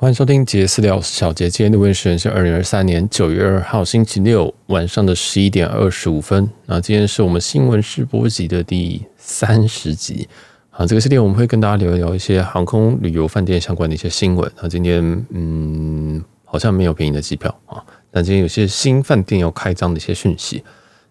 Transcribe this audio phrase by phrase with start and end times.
[0.00, 6.48] 欢迎收听杰私聊小杰，今天录音时是二零二三年九月二号星期六晚上的十一点二十五分。
[6.64, 10.26] 那今天是我们新闻试播集的第三十集。
[10.70, 14.50] 好，这个系列我们会跟大家聊一聊一些航空、旅游、饭店相关的一些新闻。
[14.62, 15.02] 那今天
[15.34, 20.64] 嗯，好像没有便宜的机票啊，但今天有些新饭店要开张的一些讯息。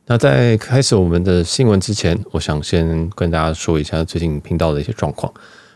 [0.07, 5.31] 那在开始我们的新闻之前，我想先跟大家说一下最近频道的一些状况。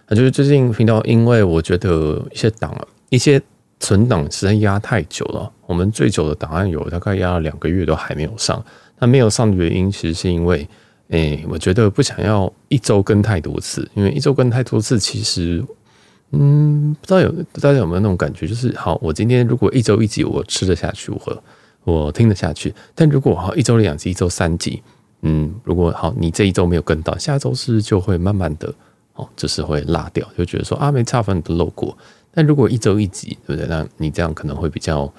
[0.08, 2.76] 那就是最近频道，因为我觉得一些档。
[3.14, 3.40] 一些
[3.80, 8.60] 存档实在压太久了，我们最久的档案有大概压了两个月都还没有上。
[8.98, 10.68] 那没有上的原因，其实是因为，
[11.10, 15.64] 哎、欸，我觉得不想要一周更太多次，因为一周更太多次，其实，
[16.32, 21.44] 嗯，不知道有大家有没有那种感觉，就是好，我今天如果一周一集，我吃得下去，我
[21.84, 22.74] 我听得下去。
[22.96, 24.82] 但如果好一周两集，一周三集，
[25.22, 28.74] 嗯，如果好你这一周没有跟到，下周是就会慢慢的
[29.14, 31.96] 哦，就是会落掉，就觉得说啊，没差分都漏过。
[32.36, 33.68] 但如果一周一集，对不对？
[33.70, 35.14] 那你这样可能会比较，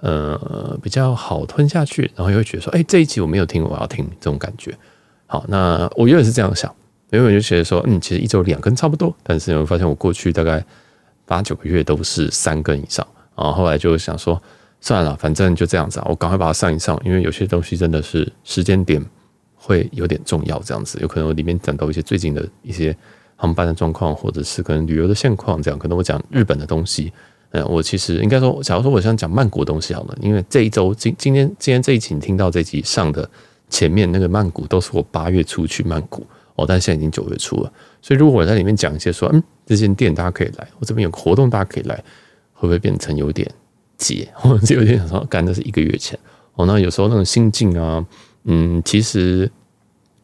[0.00, 4.76] 呃，比较好吞下去，然后又会觉得说，哎，这一集我没有听，我要听这种感觉。
[5.26, 6.70] 好，那我原本是这样想，
[7.08, 9.16] 原本就觉得说，嗯，其实一周两更差不多。
[9.22, 10.62] 但是你会发现，我过去大概
[11.24, 13.06] 八九个月都是三更以上。
[13.34, 14.38] 然后后来就想说，
[14.80, 19.02] 算了，反正就这样子啊，我赶快把它上一上，因为有些东西真的是时间点
[19.56, 22.94] 会有点重要，这样子有可能我里面讲到一些最近的一些。
[23.40, 27.12] 航班的状况，或者是可能旅游的现况，这样可能我讲日本的东西，
[27.52, 33.30] 嗯，我其实应该说，假如说我想讲曼谷的东西好了，因为这一周今今天今天这一集听到这集上的
[33.70, 37.72] 前面那个曼谷都是我八月初去曼谷哦，但现在已经九月初了，
[38.02, 41.94] 所以如果我在里面讲一些说，嗯，这间店大家可以来，我这边有活动大家可以来，
[42.54, 43.48] 会不会变成有点
[43.96, 46.18] 解，或者有点想说，干的是一个月前
[46.56, 48.04] 哦，那有时候那种心境啊，
[48.44, 49.48] 嗯，其实。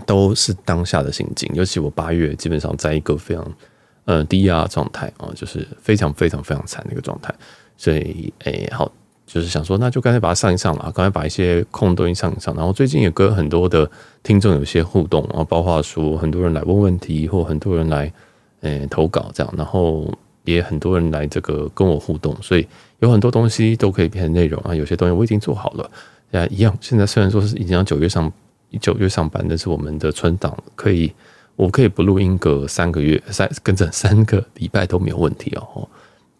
[0.05, 3.53] 都是当下的心境，尤其我八月基本上在一个非常
[4.05, 7.33] 呃低压状态啊，就是非常非常非常惨的一个状态，
[7.77, 8.91] 所以诶、好，
[9.27, 12.55] 就是想说那就干脆把它上一上了，刚才把一些空东西上一上。
[12.55, 13.91] 然后最近也跟很多的
[14.22, 18.12] 听众有一些互动，然后包括说很多人来问问题，或很多人来
[18.60, 20.12] 诶、投稿这样，然后
[20.44, 22.66] 也很多人来这个跟我互动，所以
[22.99, 24.75] 有很多东西都可以变成内容啊。
[24.75, 25.91] 有些东西我已经做好了，
[26.33, 26.77] 啊一样。
[26.81, 28.31] 现在虽然说是已经要九月上。
[28.80, 31.12] 九月上班，但是我们的存档可以，
[31.56, 35.88] 我可以不录音隔三个月，三跟着三个礼拜都没有问题哦。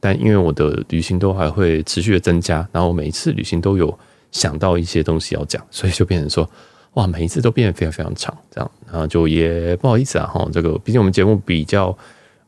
[0.01, 3.99] 但因为我的旅行都还会持续的增加，然后每一次旅行都有
[4.31, 6.47] 想到一些东西要讲，所以就变成说，
[6.93, 11.97] 哇，每一次都变得非常非常长，这样，然后就也不好意思啊，哈，这个毕竟我们节目比较，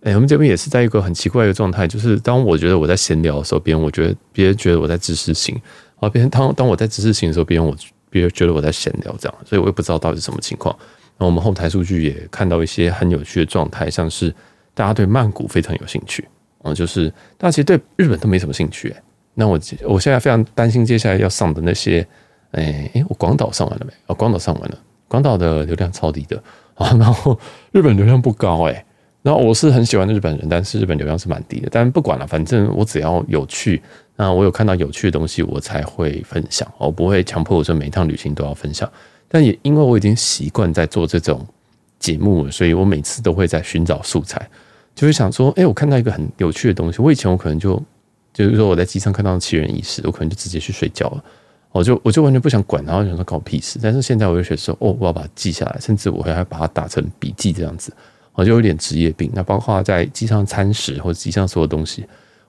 [0.03, 5.59] 哎，我们节目也是在一个很奇怪的状态，就是当我觉得我在闲聊的时候，别人我觉得别人觉得我在知识型，
[5.99, 7.75] 啊，别人当当我在知识型的时候，别人我。
[8.17, 10.75] 别人觉得我在闲聊这样，所以我也不知道到底是什么情况。
[11.19, 14.35] 那我们后台数据也看到一些很有趣的状态，像是
[14.75, 16.27] 大家对曼谷非常有兴趣，
[16.63, 18.95] 啊，就是大家其实对日本都没什么兴趣。
[19.35, 22.07] 那我我现在非常担心接下来要上的那些，
[22.53, 23.93] 哎哎，我广岛上完了没？
[24.07, 24.79] 哦，广岛上完了，
[25.09, 26.43] 广岛的流量超低的
[26.75, 27.39] 啊，然后
[27.73, 28.85] 日本流量不高哎。
[29.23, 31.69] 然后我是很喜欢日本人，但是日本流量是蛮低的。
[31.71, 33.83] 但不管了，反正我只要有去。
[34.17, 36.67] 那我有看到有趣的东西，我才会分享。
[36.79, 38.91] 我不会强迫我说每一趟旅行都要分享。
[39.29, 41.47] 但也因为我已经习惯在做这种
[41.99, 44.49] 节目了，所以我每次都会在寻找素材，
[44.95, 47.03] 就会想说：哎，我看到一个很有趣的东西。
[47.03, 47.83] 我以前我可能就
[48.33, 51.25] 就是说我在机上看到奇人异事，我可能就直接去睡觉了。
[51.73, 53.79] 我就我就完全不想管，然后想说搞屁事。
[53.83, 57.93] 但是现在我就觉得说：哦，我要把它记下来，甚至我还要把它打成笔记这样子。
[58.33, 59.31] 我就有点职业病。
[59.35, 62.07] 那包括在机上餐食或者机上所有东西。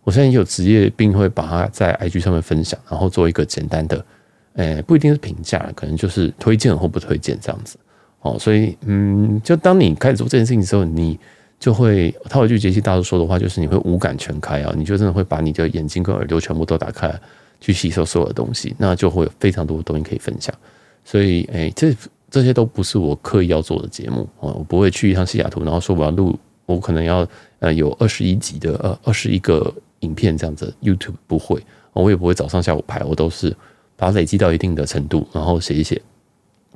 [0.08, 4.06] 我现在也有职业病，会把它在 IG 上面分享，然后做一个简单的，
[4.54, 7.78] 诶，不一定是评价，可能就是推荐或不推荐这样子。
[8.22, 11.20] 哦，所以，嗯，就当你开始做这件事情的时候，你
[11.60, 17.14] 就会套一句杰西大叔说的话，就是你会五感全开啊，你就真的会把你的眼睛跟耳朵全部都打开，
[17.60, 20.56] 去吸收所有的东西，那就会有非常多的东西可以分享。
[21.04, 21.94] 所以，诶，这
[22.32, 27.28] 这些都不是我刻意要做的节目哦，我不会去一趟西雅图，然后说我要录，我可能要
[27.60, 29.74] 呃有二十一集的呃二十一个。
[30.02, 31.62] 影片这样子，YouTube 不会，
[31.94, 33.50] 我也不会早上下午拍，我都是
[33.96, 36.02] 把它累积到一定的程度，然后写一写，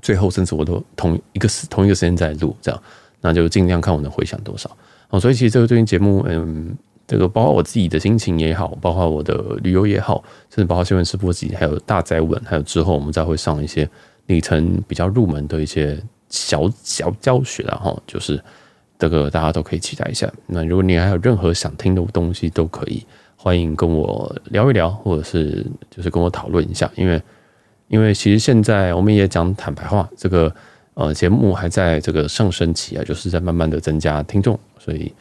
[0.02, 2.84] 最后甚至我都同一个时同一个时间在录，这样，
[3.22, 4.70] 那就尽量看我能回想多少。
[5.10, 6.76] 哦，所以其实这个最近节目，嗯，
[7.06, 13.88] 这个包括我自己的心情也好，包括我的旅游也好，甚至包括新闻直播集，还有大灾问，还有之后我们再会上一些
[14.26, 18.44] 里程比较入门的一些小小教学，然后就是。
[19.02, 20.32] 这个大家都可以期待一下。
[20.46, 23.04] 那如果你还有任何想听的东西，都可以
[23.36, 26.88] 欢迎跟我聊一聊，或者是就是跟我讨论一下。
[26.96, 27.20] 因为
[27.88, 30.54] 因为其实现在我们也讲坦白话，这个
[30.94, 35.12] 呃节目还在这个上升期啊，就是在慢慢的增加听众，所以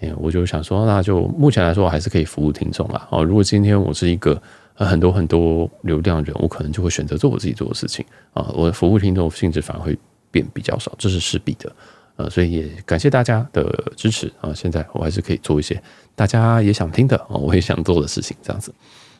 [0.00, 3.08] 哎，我就想说，那就目前来说我还是可以服务听众啦。
[3.10, 4.38] 哦，如果今天我是一个
[4.74, 8.04] 很多很多流量人，我可能就会选择做我自己做的事情
[8.34, 9.98] 啊，我的服务听众性质反而会
[10.30, 11.72] 变比较少，这是势必的。
[12.20, 14.52] 呃，所以也感谢大家的支持啊！
[14.54, 15.80] 现在我还是可以做一些
[16.14, 18.72] 大家也想听的啊，我也想做的事情，这样子。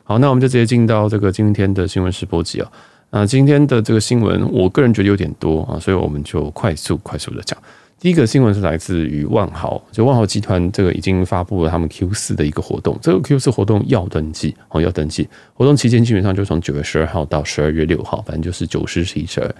[0.03, 2.71] 好，那我们就直接进到这个今天的新闻试播集啊。
[3.09, 7.57] 那今天的这个新闻，我个人觉得有点多啊，所以我们就快速快速的讲。
[7.99, 15.27] 第一个新闻是来自于万豪，就万豪集团这个已经发布了他们 Q 四的一个活动，这个 Q 四活动要登记哦，要登记。
[15.53, 19.55] 活动期间基本上就从九月十二号到十二月六号，反正就是九十十一十二。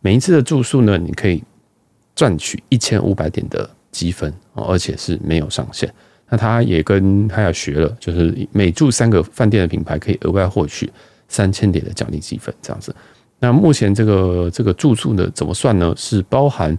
[0.00, 1.42] 每一次的住宿呢，你可以。
[2.16, 5.88] 赚取一千五百点的积分哦，而且是没有上限。
[6.28, 10.90] 那他也跟他要学了，就是每住三个饭店的品牌可以额外获取
[11.28, 12.92] 三千点的奖励积分，这样子。
[13.38, 15.94] 那目前这个这个住宿呢，怎么算呢？
[15.96, 16.76] 是包含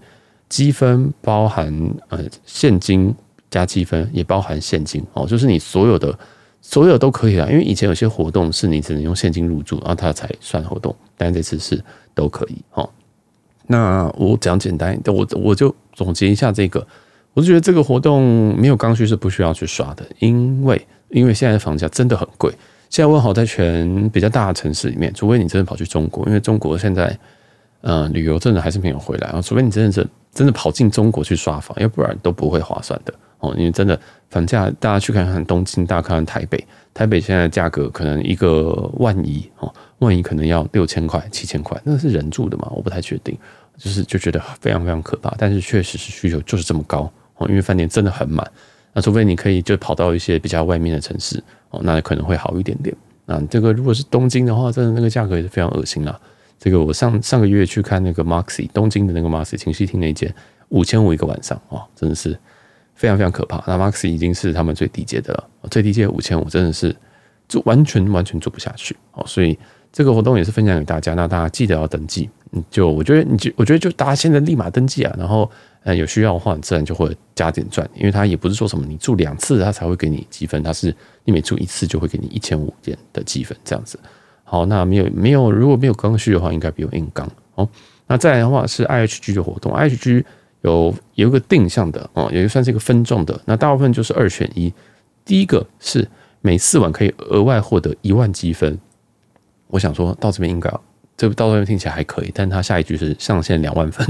[0.49, 1.71] 积分，包含
[2.09, 3.13] 呃现金
[3.49, 6.17] 加积分，也包含现金哦，就是你所有的
[6.61, 7.47] 所有都可以啊。
[7.49, 11.81] 因为以前有些活动是你只能用现金入住，然后他才算活动，但这次是
[12.13, 12.89] 都可以哦。
[13.67, 16.85] 那我讲简单，我我就总结一下这个，
[17.33, 22.51] 我就觉得这个活动没有刚需是不需要去刷的，因为因为现在的房价真的很贵。
[22.89, 27.17] 现在问好在全比较大的城市里面，除非你真的跑去中国，因为中国现在、
[27.81, 33.53] 呃、旅游真的还是没有回来啊，除非你真的是真的跑进中国去刷房，要不然都不会划算的哦。
[33.57, 33.99] 因为真的
[34.29, 36.65] 房价，大家去看看东京，大家看看台北，
[36.97, 39.71] 台北现在价格可能一个万一哦。
[39.99, 42.71] 万一可能要六千块、七千块，那是人住的嘛？
[42.75, 43.37] 我不太确定，
[43.77, 45.31] 就是就觉得非常非常可怕。
[45.37, 48.47] 但是确实是需求就是这么高哦，因为饭店真的很满。
[48.93, 52.95] 那除非你可以就跑到一些比较外面的城市哦，那可能会好一点点。
[53.25, 56.19] 那这个如果是东京的话，真的那个价格也是非常恶心啦。
[56.59, 60.33] 这个我上上个月去看那个 Moxy 东京的那个 Moxy 晴溪厅那间
[60.69, 62.37] 五千五一个晚上哦，真的是
[62.97, 63.63] 非常非常可怕。
[63.65, 66.93] 那 Max 已经是他们最低阶的了，最低阶五千五真的是
[67.47, 69.57] 就完全完全做不下去哦，所以。
[69.89, 72.29] 这个活动也是分享给大家，那大家记得要登记。
[72.51, 75.49] 嗯就我觉得，你就我觉得就大家现在立马登记啊，然后
[75.81, 80.93] 呃有需要的话，自然就会加点赚，因为他也不是说什么你住两次他才会给你积分，他是
[81.23, 83.97] 你每住一次就会给你一千五点的积分这样子。
[84.43, 87.67] 好，那没有没有如果没有刚需的话，应该不用硬刚哦。
[88.07, 90.23] 那再来的话是 IHG 的活动，IHG
[90.67, 94.73] 有有一个定向的哦，也就算是一个分众的，那大部分就是二选一。
[95.25, 96.07] 第一个是
[96.41, 98.77] 每四晚可以额外获得一万积分。
[99.67, 100.71] 我想说到这边应该，
[101.17, 104.07] 这到这边听起来还可以，但他下一句是上限两万分，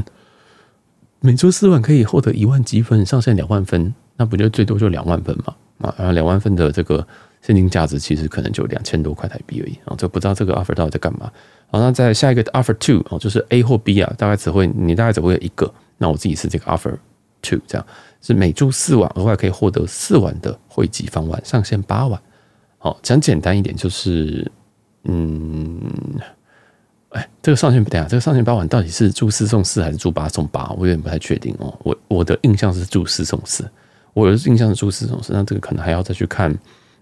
[1.21, 5.55] 每周四晚可以获得一万积分，上限两万分，那不就最多就两万分嘛？
[5.79, 7.05] 啊，然后两万分的这个
[7.41, 11.31] 现金价值其实可能就两千多块台币而已啊，就不知道这个 offer 到底在干嘛。
[11.71, 16.97] 好，那在下一个 offer two 哦，就是 A 或 B 啊，大概只会你大概只会有一个，那我自己是这个 offer
[17.41, 17.87] two，这样
[18.21, 22.21] 是每住四晚额外可以获得四晚的汇集房晚，上限八晚。
[22.77, 24.51] 好，讲简单一点就是。
[25.09, 25.81] 嗯，
[27.11, 30.69] 哎，这个上限不对啊，这个上限八晚到底是住四送四还是住八送八？
[30.77, 31.73] 我有点不太确定哦。
[31.83, 33.65] 我我的印象是住四送四，
[34.13, 36.53] 我的印象是住四送四，那这个可能还要再去看，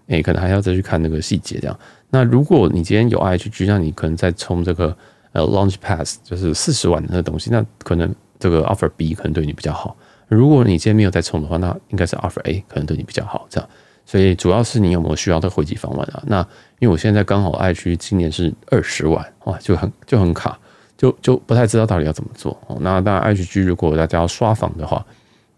[0.06, 1.76] 哎，可能还要再去看那个细节这样。
[2.10, 4.96] 那如果你今天有 IHG，那你可能再充这个
[5.32, 9.96] 呃 Launch Pass，就是四十万的那个东西，那可能这个 Offer B 可能对你比较好。
[10.28, 13.68] 如果你今天没有再充的话，那应该是 Offer A 可能对你比较好这样。
[14.04, 16.22] 所以主要是你有没有需要的会籍房晚啊？
[16.26, 16.40] 那
[16.78, 20.56] 因为我现在刚好 IHG 今年是二十万哇，就很就很卡，
[20.96, 22.56] 就就不太知道到底要怎么做。
[22.80, 25.04] 那当然 IHG 如果大家要刷房的话，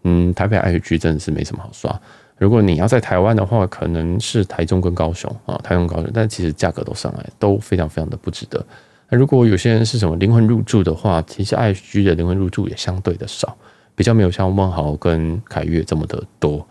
[0.03, 1.99] 嗯，台北 IHG 真的是没什么好刷。
[2.37, 8.65] 如果你要在台湾的话，可能是台中跟高雄啊，台中高雄，但其实价格都上来都非常非常的不值得。
[9.09, 13.57] 那如果有些人是什么灵魂入住的话，其实 IHG 的灵魂入住也相对的少，
[13.95, 16.65] 比较没有像万豪跟凯悦这么的多。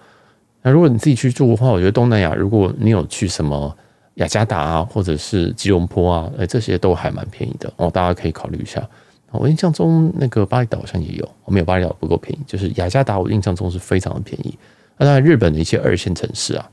[0.62, 3.76] 那如果你自己去住的话，我觉得东南亚，如果你有去什么
[4.14, 8.86] 雅加达啊，或者是吉隆坡啊，哎，这些都还蛮便宜的哦，大家可以考虑一下。
[9.30, 14.56] 我印象中那个巴厘岛好像也有，我没有巴厘岛不够便宜，就是雅加达，我印象中是非常的便宜。
[14.96, 16.70] 那当然，日本的一些二线城市啊，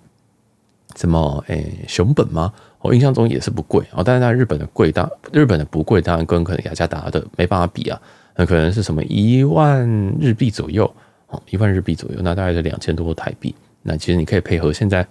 [0.95, 2.53] 什么诶熊本吗？
[2.79, 7.99] 我印象中也是不贵哦，但是在日本的贵，当日本的不贵，当然跟可能雅加达的没办法比啊，
[8.35, 9.87] 那可能是什么一万
[10.19, 10.85] 日币左右
[11.27, 13.55] 哦，一万日币左右，那大概是两千多台币。
[13.81, 15.05] 那其实你可以配合现在，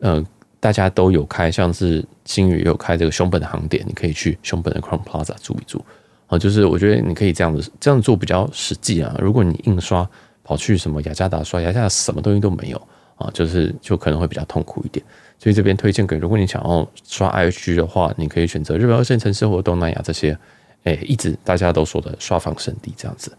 [0.00, 0.24] 呃，
[0.60, 5.84] 大家都有开，像是星宇有开这个熊本的航点，你可以去熊本的 Crown Plaza 住一住
[6.26, 6.38] 啊。
[6.38, 9.14] 就是我觉得你可以这样子这样做比较实际啊。
[9.18, 10.08] 如果你印刷
[10.42, 15.04] 跑去什么雅加达刷，雅加达什么东西都没有啊，就是就可能会比较痛苦一点。
[15.38, 20.36] 所以这边推荐给，如果你想要刷 IHG 的话，你可以选择日本二线城市或东南亚这些，
[20.84, 23.32] 哎，一直大家都说的刷房圣地这样子。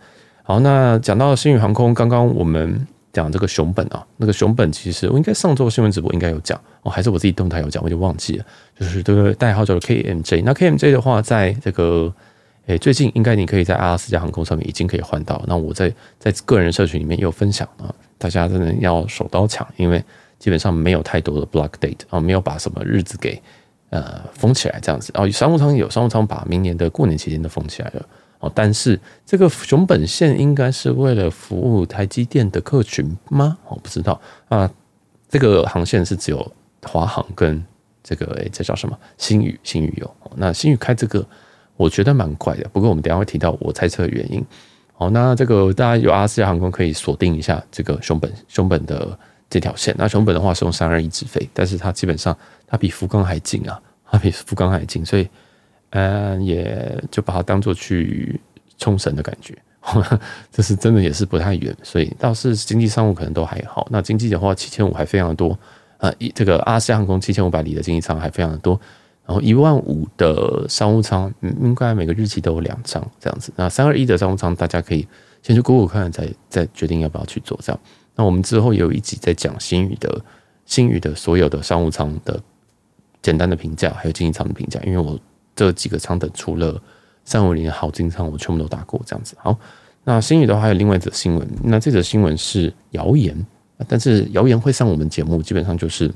[0.43, 2.87] 好，那讲到星宇航空，刚刚我们。
[3.11, 8.45] 讲这个熊本啊，那个熊本其实我应该上周新闻直播应该有讲哦，还是我自己动态有讲，我就忘记了。
[8.79, 12.13] 就是这个代号叫做 KMJ，那 KMJ 的话，在这个
[12.67, 15.43] 诶最近应该你可以在阿拉斯加航空上面已经可以换到。
[15.47, 20.01] 那我在在个人社群里面也有分享啊，大家真的要手刀抢，因为
[20.39, 23.39] 基本上没有太多的 block date 啊，没有把什么日子给
[23.91, 25.11] 呃封起来这样子。
[25.13, 28.05] 哦商务舱有商务舱把明年的过年期间都封起来了。
[28.39, 33.57] 哦，但是这个熊本线应该是为了服务台积电的客群吗？
[33.67, 34.71] 我不知道啊。
[35.31, 37.63] 这个航线是只有华航跟
[38.01, 38.97] 这个诶，这叫什么？
[39.15, 40.15] 星宇，星宇有。
[40.37, 41.23] 那星宇开这个，
[41.77, 42.67] 我觉得蛮怪的。
[42.73, 44.43] 不过我们等下会提到我猜测的原因。
[44.93, 49.15] 好，那这个大家有阿斯加航空可以锁定一下这个熊本，熊本的
[49.49, 49.95] 这条线。
[49.97, 52.37] 那熊本的话是用三二一直飞，但是它基本上
[52.67, 55.27] 它比福冈还近啊，它比福冈还近，所以。
[55.91, 58.39] 嗯，也就把它当做去
[58.77, 59.57] 冲绳的感觉，
[60.53, 63.87] 这是真的也是不太远，所以倒是经济商务可能都还好。
[63.89, 65.57] 那经济的话，七千五还非常的多
[65.97, 68.79] 啊，一这个阿拉斯航空七千五百里的经济舱还非常的多，
[69.25, 73.51] 然后一万五的商务舱，嗯，应该每个日期都有两张这样子。
[73.55, 75.07] 那三二一的商务舱，大家可以
[75.41, 77.81] 先去 Google 看，再再决定要不要去做这样。
[78.19, 80.21] 那我们之后也有一集在讲星宇的
[80.65, 82.37] 星宇的所有的商务舱的
[83.21, 85.17] 简单的评价，还有经济舱的评价，因为我。
[85.55, 86.81] 这几个舱等，除了
[87.25, 89.35] 三五零好经舱，我全部都打过这样子。
[89.39, 89.59] 好，
[90.05, 93.35] 那星宇的话还有另外一则新闻，那这则新闻是谣言，
[93.85, 96.09] 但是谣言会上我们节目，基本上就是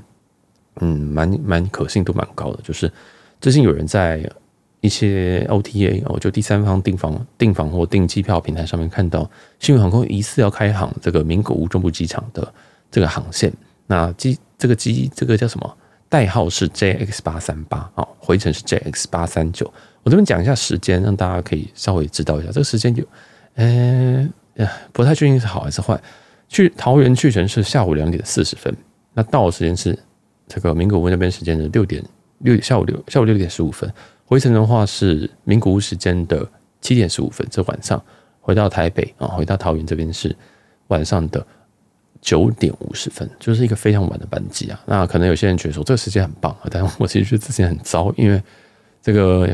[0.80, 2.60] 嗯，蛮蛮可信度蛮高的。
[2.62, 2.90] 就是
[3.38, 4.26] 最近有人在
[4.84, 12.52] 一些 OTA 哦，就第三方订房、订房或订机票平台上面看到，星宇航空疑似要开航这个名古屋中部机场的
[12.90, 13.50] 这个航线。
[13.86, 15.76] 那机这个机这个叫什么？
[16.10, 19.72] 代号是 JX 八三八啊，回程是 JX 八三九。
[20.02, 23.04] 我这边讲一下时间，让大家可以稍微知道一下这个时间有，
[23.54, 24.30] 呃，
[24.92, 25.98] 不太确定是好还是坏。
[26.46, 28.76] 去桃园去程是下午两点四十分，
[29.14, 29.98] 那到的时间是
[30.46, 32.04] 这个名古屋那边时间的六点
[32.40, 33.90] 六下午六下午六点十五分。
[34.26, 36.46] 回程的话是名古屋时间的
[36.80, 38.02] 七点十五分，这晚上
[38.40, 40.34] 回到台北啊，回到桃园这边是
[40.88, 41.46] 晚上的。
[42.20, 44.80] 九点五十分，就是一个非常晚的班机啊。
[44.86, 48.42] 那可能有些人觉得说这个时间很棒啊， 但我其实觉得之前很糟，因为
[49.02, 49.46] 这个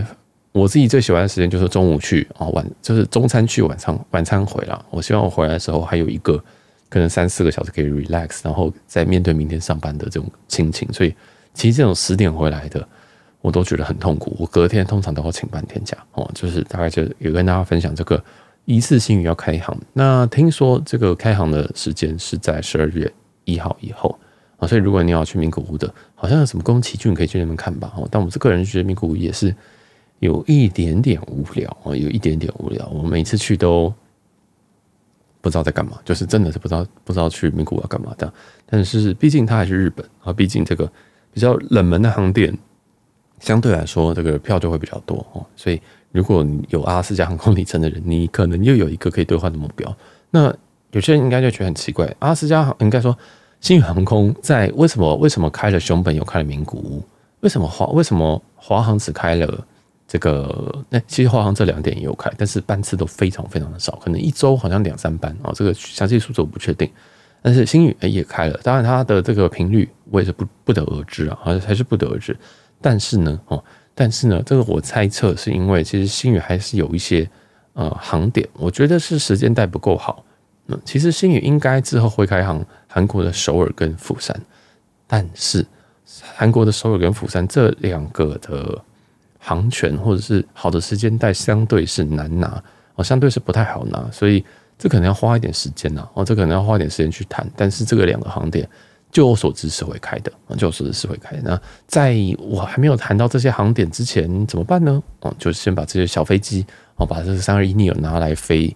[0.52, 4.80] 我自己最喜欢的时间就是中午去啊，晚就是中餐去，晚上晚餐回来。
[4.90, 6.40] 我希望我回来的时候还有一个
[6.88, 10.88] 可能三四个小时可以 relax，然后再面对明天上班的这种心情。
[10.92, 11.12] 所以
[11.52, 12.88] 其实这种十点回来的，
[13.40, 14.36] 我都觉得很痛苦。
[14.38, 18.22] 我隔天通常都要请半天假哦，就是大概就有跟大家分享这个。
[18.66, 23.10] 一次性要开航，那听说这个开航的时间是在十二月
[23.44, 24.16] 一号以后
[24.58, 28.06] 啊，所以如果你要去名古屋的，好像有什么宫崎骏可以去那边看吧哦。
[28.12, 29.52] 但我这个人觉得名古屋也是
[30.20, 32.86] 有一点点无聊啊，有一点点无聊。
[32.88, 33.92] 我每次去都
[35.40, 38.32] 不知道在干嘛，就是真的是不知道不知道去名古屋要干嘛的。
[38.66, 40.86] 但是毕竟它还是日本啊，毕竟这个
[41.32, 42.56] 比较冷门的航点，
[43.40, 45.80] 相对来说这个票就会比较多哦，所以。
[46.12, 49.96] 如果你有阿拉斯加航空里程的人，你可能又有一个可以兑换的目标。
[50.30, 50.52] 那
[50.90, 53.16] 有些人应该就觉得很奇怪，阿拉斯加航应该说
[53.60, 57.00] 星宇航空在为什么为什么开了熊本又开了名古屋？
[57.42, 59.64] 为什么华为什么华航只开了
[60.08, 60.84] 这个？
[60.88, 65.52] 那其实华航这两点也有开，但是班次都非常非常的少，可能一周好像两三班啊。
[65.54, 66.90] 这个详细数字我不确定。
[67.40, 72.36] 但是星宇也开了，当然它的这个频率我也是不不得而知啊，好像还是不得而知。
[72.80, 73.62] 但是呢，哦。
[73.92, 77.28] 但是呢，这个我猜测是因为其实新宇还是有一些
[77.74, 80.24] 呃航点，我觉得是时间带不够好。
[80.64, 84.34] 那其实新宇应该之后会开航韩国的首尔跟釜山，
[85.06, 85.66] 但是
[86.34, 88.82] 韩国的首尔跟釜山这两个的
[89.38, 92.62] 航权或者是好的时间带相对是难拿
[92.94, 94.42] 哦，相对是不太好拿，所以
[94.78, 97.46] 这可能要花一点时间呐哦，这可能要花一点时间去谈。
[97.54, 98.66] 但是这个两个航点。
[99.10, 101.36] 就我所知是会开的，就我所知是会开。
[101.42, 105.02] 那在我还没有谈到这些航点之前，怎么办呢？
[105.20, 106.64] 哦，就先把这些小飞机，
[106.94, 108.74] 哦，把这个三二一 neo 拿来飞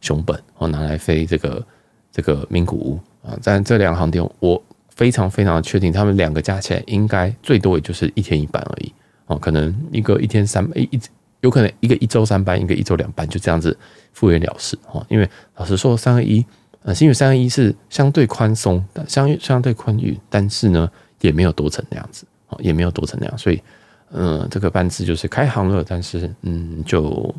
[0.00, 1.66] 熊本，哦，拿来飞这个
[2.12, 3.36] 这个名古屋啊。
[3.42, 8.92] 但这两个航点，我非常非常的确定，他们两个加起来应该最多也就是一天一班而已。
[9.26, 11.00] 哦，可能一个一天三一一，
[11.40, 13.76] 有可能一个一周三班，一个一周两班，就这样子
[14.12, 14.78] 敷衍了事。
[14.92, 16.46] 哦，因为老实说，三二一。
[16.84, 23.62] 呃，星宇三二一是相对宽松，相相对宽裕，但是呢，也没有多成那样子，哦，也没有多成那样，所以，
[24.10, 27.32] 嗯，这个班次就是开航了，但是，嗯，就，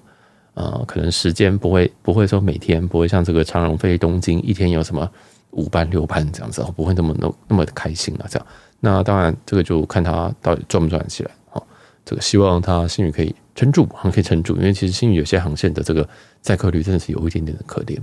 [0.54, 5.10] 呃，可能时间不会不会说每天不会像这个长荣飞东京一天有什么
[5.52, 8.48] 五班六班这样子，不会那么那那么开心了这样。
[8.80, 11.62] 那当然，这个就看他到底赚不赚起来，哦，
[12.06, 16.08] 这个希望他星宇可以撑住，可以撑住，因为其实新宇有些航线的这个
[16.42, 18.00] 载客率真的是有一点点的可怜。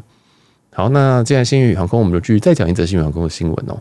[0.81, 3.79] 好，那既然星宇航空，我们就继续再讲一则星宇航空的新闻哦。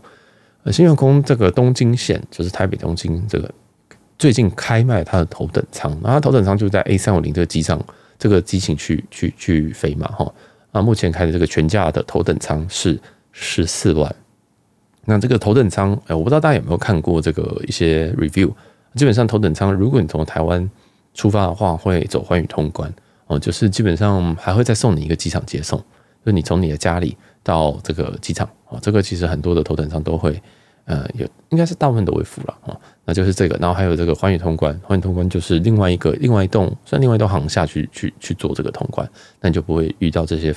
[0.64, 3.50] 呃，星宇航空这个东京线就是台北东京这个
[4.18, 7.82] 最近开卖它的头等舱，然后它头等舱就在 A 三五零这个机上
[8.18, 10.30] 这个机型去去去飞嘛哈。
[10.72, 13.00] 啊，目前开的这个全价的头等舱是
[13.32, 14.14] 十四万。
[15.06, 18.52] 那这个头等舱，哎，我不知道大家有没有看过这个一些 review。
[18.94, 20.70] 基本上头等舱，如果你从台湾
[21.14, 22.92] 出发的话，会走寰宇通关
[23.26, 25.82] 哦，就是基本上还会再送你一个机场接送。
[26.24, 30.40] 就你从你的家里到这个机场啊，这个其实很多的头等舱都会，
[30.84, 32.76] 呃，有应该是大部分都会付了啊。
[33.04, 39.08] 那就是这个，然后还有这个寰宇通关，寰宇通关就是另外一个另外一栋算另外一栋航下去去去做这个通关，
[39.40, 40.54] 那你就不会遇到这些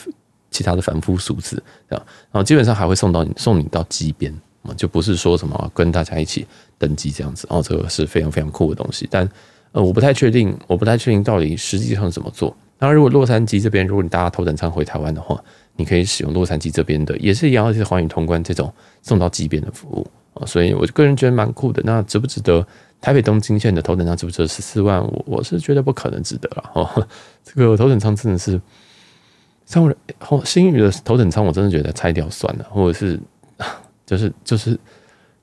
[0.51, 1.95] 其他的凡夫俗子啊。
[2.31, 6.45] 然后基本上还会送到你送你到机边啊，就不是说什么跟大家一起
[6.77, 7.47] 登机这样子。
[7.49, 9.27] 哦，这个是非常非常酷的东西，但
[9.71, 12.55] 呃，我不太确定，我不太确定到底实际上怎么做。
[12.79, 15.41] 那如果洛杉矶这边，如果你搭头等舱回台湾的话，
[15.75, 20.45] 你可以使用洛杉矶这边的，也是一样，是寰宇通关这种送到机边的服务啊。
[20.45, 21.81] 所以我个人觉得蛮酷的。
[21.85, 22.65] 那值不值得
[22.99, 25.01] 台北东京线的头等舱值不值得十四万？
[25.01, 27.07] 我我是觉得不可能值得了哦。
[27.43, 28.59] 这个头等舱真的是，
[29.65, 29.95] 像
[30.29, 33.17] 我星宇的头等舱，我真的觉得拆掉算了，或者是
[34.05, 34.77] 就是就是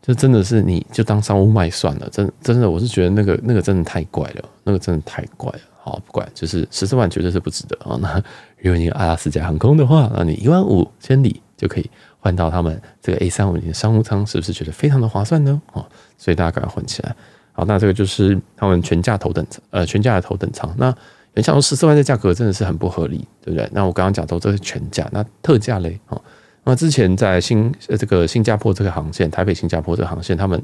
[0.03, 2.09] 就真的是你就当商务卖算了。
[2.11, 5.61] 真真的，我是觉得那个那个真的太怪了，那个真的太怪了。
[5.91, 7.99] 好，不管就是十四万绝对是不值得啊。
[8.01, 8.15] 那
[8.59, 15.61] 如果你有阿拉斯加航空的话，那你一万五千里就可以换到他们这个 A 三五零商务舱，是不是觉得非常的划算呢？
[15.73, 15.85] 哦，
[16.17, 17.17] 所以大家赶快混起来。
[17.53, 20.73] 好，那这个就是他们全价头等舱呃全价的头等舱。
[20.79, 20.95] 那
[21.35, 23.69] 你想说十四万的价格真的是很不合理，对不对？
[23.73, 25.99] 那我刚刚讲到这是全价，那特价嘞？
[26.09, 26.23] 哦，
[26.63, 30.63] 那之前在新呃这个新加坡这个航线，台北新加坡这个航线，他们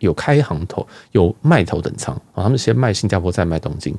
[0.00, 3.96] 有开航头，有卖头等舱啊，他们先卖新加坡，再卖东京。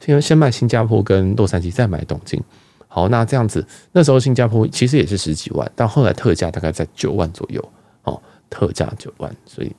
[0.00, 2.42] 先先卖新加坡跟洛杉矶，再买东京。
[2.88, 7.72] 好，那这样子，那时候新加坡其实也是十几万，但后来特价大概在九万左右。
[8.04, 9.74] 哦，特价九万，所以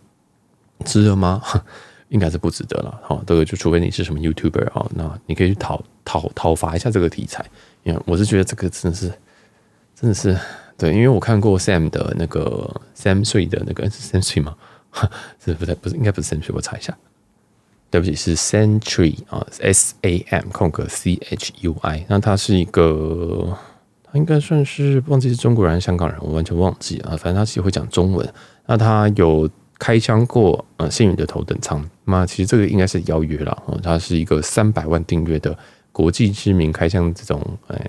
[0.84, 1.42] 值得吗？
[2.10, 3.00] 应该是不值得了。
[3.04, 7.46] 好，这个就除非你是什么 YouTuber 啊，那你可以去讨讨讨伐一下这个题材。
[7.84, 9.12] 因为我是觉得这个真的是，
[9.96, 10.38] 真的是
[10.78, 14.56] 对，因为我看过 Sam 的那个 Sam 税的那个是 Sam 税吗？
[15.44, 16.96] 是不是不是，应该不是 Sam Sui，我查一下。
[17.96, 22.06] 对不起，是 Century 啊，S A M 空格 C H U I。
[22.10, 23.58] 那他是一个，
[24.04, 27.12] 他应该算是忘记是中国人还是香港人，我完全忘记啊。
[27.12, 28.28] 反正他其实会讲中文。
[28.66, 31.90] 那他有开箱过呃星宇的头等舱。
[32.04, 33.80] 那其实这个应该是邀约了啊。
[33.82, 35.58] 他是一个三百万订阅的
[35.94, 37.80] 国际知名开箱这种呃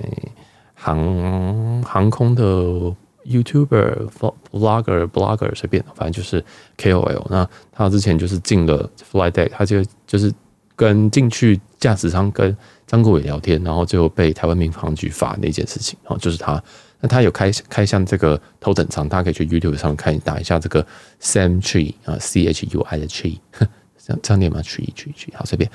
[0.72, 2.94] 航航空的。
[3.28, 4.08] YouTuber、
[4.52, 6.44] Vlogger、Blogger 随便，反正就是
[6.78, 7.26] KOL。
[7.28, 10.32] 那他之前就是进了 Flyday，他就就是
[10.74, 15.98] 跟进去驾驶舱跟张国伟聊天，然后最后被台湾民航局罚那件事情。
[16.04, 16.62] 然后就是他，
[17.00, 20.86] 那他有开开箱这个头等舱，大家可以去 YouTube 上看，打一下这个
[21.20, 23.38] Sam Tree 啊，C H U I 的 Chui，
[23.98, 25.70] 这样这样念吗？Chui Chui Chui，好随便。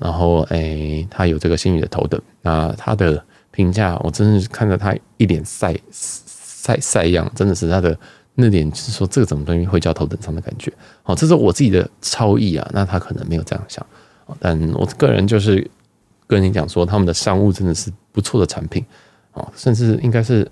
[0.00, 7.96] 然后诶、他有这个星宇的头等，那他的评价，我真的是看着他一脸晒晒晒样，真的是他的
[8.38, 10.70] 那点，就是说这个怎么东西会叫头等舱的感觉。
[11.02, 12.70] 好，这是我自己的超意啊。
[12.70, 13.84] 那他可能没有这样想，
[14.38, 15.66] 但我个人就是
[16.26, 18.84] 跟你讲说，他们的商务真的是不错的产品
[19.32, 20.46] 啊，甚至应该是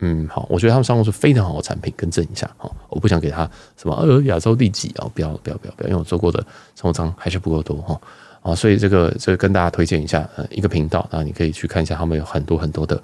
[0.00, 1.94] 嗯好，我觉得他们商务是非常好的产品。
[1.96, 8.00] 更正一下，好，我不想给他什么呃亚洲第几啊，不要不要不要不要，因为我做过的商务舱还是不够多哈
[8.42, 13.00] 啊，所以这个这个跟大家推荐一下呃一个频道啊，你可以去看一下，他们有很多很多的。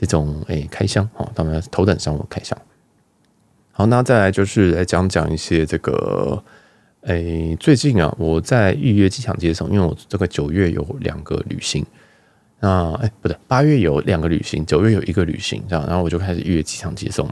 [0.00, 2.56] 这种诶、开箱哦，当然头等商务开箱。
[3.78, 6.42] 好，那再来就是来讲讲一些这个
[7.02, 11.86] 诶、最近啊，我在预约机场接送，因为我这个九月有两个旅行，
[12.58, 17.30] 那哎、不对，八月有两个旅行，九月有一个旅行，这样，然后我就开始预约机场接送。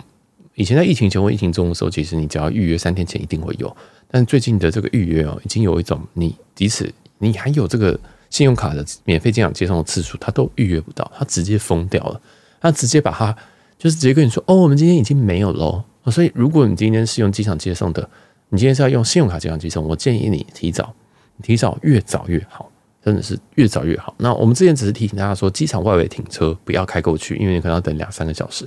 [0.54, 3.76] 以前在疫情前或疫情中的时候，其实你只要预约三天前一定会有，
[4.08, 7.98] 但最近的这个预约哦，已经有一种你即使你还有这个
[8.30, 12.20] 信用卡的免费机场接送的次数，它都预约不到，它直接封掉了。
[12.60, 13.36] 他直接把它，
[13.76, 15.82] 就是直接跟你说，哦，我们今天已经没有喽。
[16.10, 18.08] 所以，如果你今天是用机场接送的，
[18.48, 20.94] 你今天是要用信用卡机场接送，我建议你提早，
[21.42, 22.70] 提早越早越好，
[23.02, 24.14] 真的是越早越好。
[24.18, 28.64] 那我们之前只是提醒大家说，机场外围停车不要开过去，因为你可能要等两三个小时。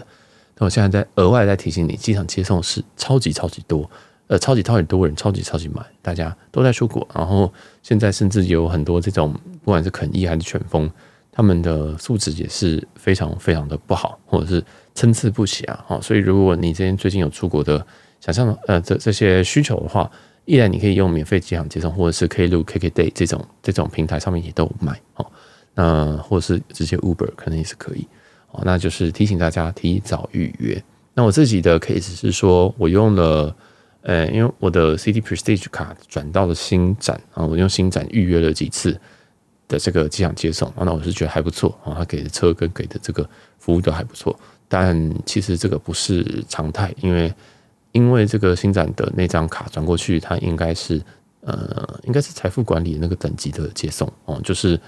[0.58, 3.90] 那我现在在额外再提醒你，机场接送是超级超级多，
[4.28, 7.08] 呃，超级超级多人，超级超级满，大家都在出国。
[7.14, 9.32] 然后现在甚至有很多这种，
[9.64, 10.90] 不管是肯逸还是全峰。
[11.32, 14.62] 他们的素质也是非常非常的不好，或者是
[15.00, 15.86] 参差不齐啊。
[15.88, 17.86] 哦所以如果你这边最近有出国的
[18.20, 20.10] 想象呃这这些需求的话，
[20.46, 25.26] 依然你可以用免费机场接送，或者是 Klook、KKday 这种这种平台上面也都有卖哦。
[25.76, 28.06] 那或者是直接 Uber 可能也是可以
[28.52, 30.84] 哦，那就是提醒大家提早预约。
[31.14, 33.56] 那我自己的 case 是说，我用了，
[34.02, 39.00] 呃，因为我的 City Prestige 卡转到了星展啊，我用星展预约了几次
[39.68, 44.38] 的这个机场接送，那我是觉得还不错啊，他给的车跟给的这个服务都还不错，
[44.70, 47.34] 但其实这个不是常态，因为
[47.92, 51.02] 因为这个星展的那张卡转过去，它应该是
[51.42, 54.80] 呃，应该是财富管理那个等级的接送哦，就是。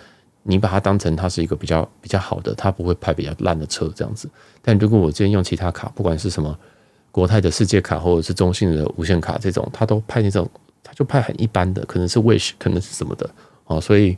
[0.43, 4.27] 你把它当成它是一个比较比较好的，它不会派比较烂的车这样子。
[4.59, 6.57] 但如果我今天用其他卡，不管是什么
[7.11, 10.49] 国泰的世界卡或者是中信的无限卡这种，它都派那种，
[10.81, 13.29] 它就派很一般的，可能是 Wish，可能是什么的
[13.65, 13.79] 哦。
[13.79, 14.17] 所以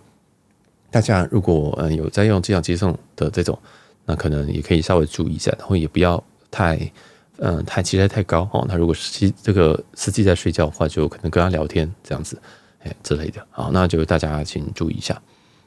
[0.89, 3.59] 大家如果嗯有在用机场接送的这种，
[4.05, 6.91] 那可能也可以稍微注意一下，然后也不要太
[7.37, 8.65] 嗯太期待太高哦。
[8.67, 12.37] 那如果司这个司机在睡觉的话，就可能跟他聊天这样子
[12.83, 13.45] 哎之类的。
[13.49, 15.21] 好，那就大家请注意一下。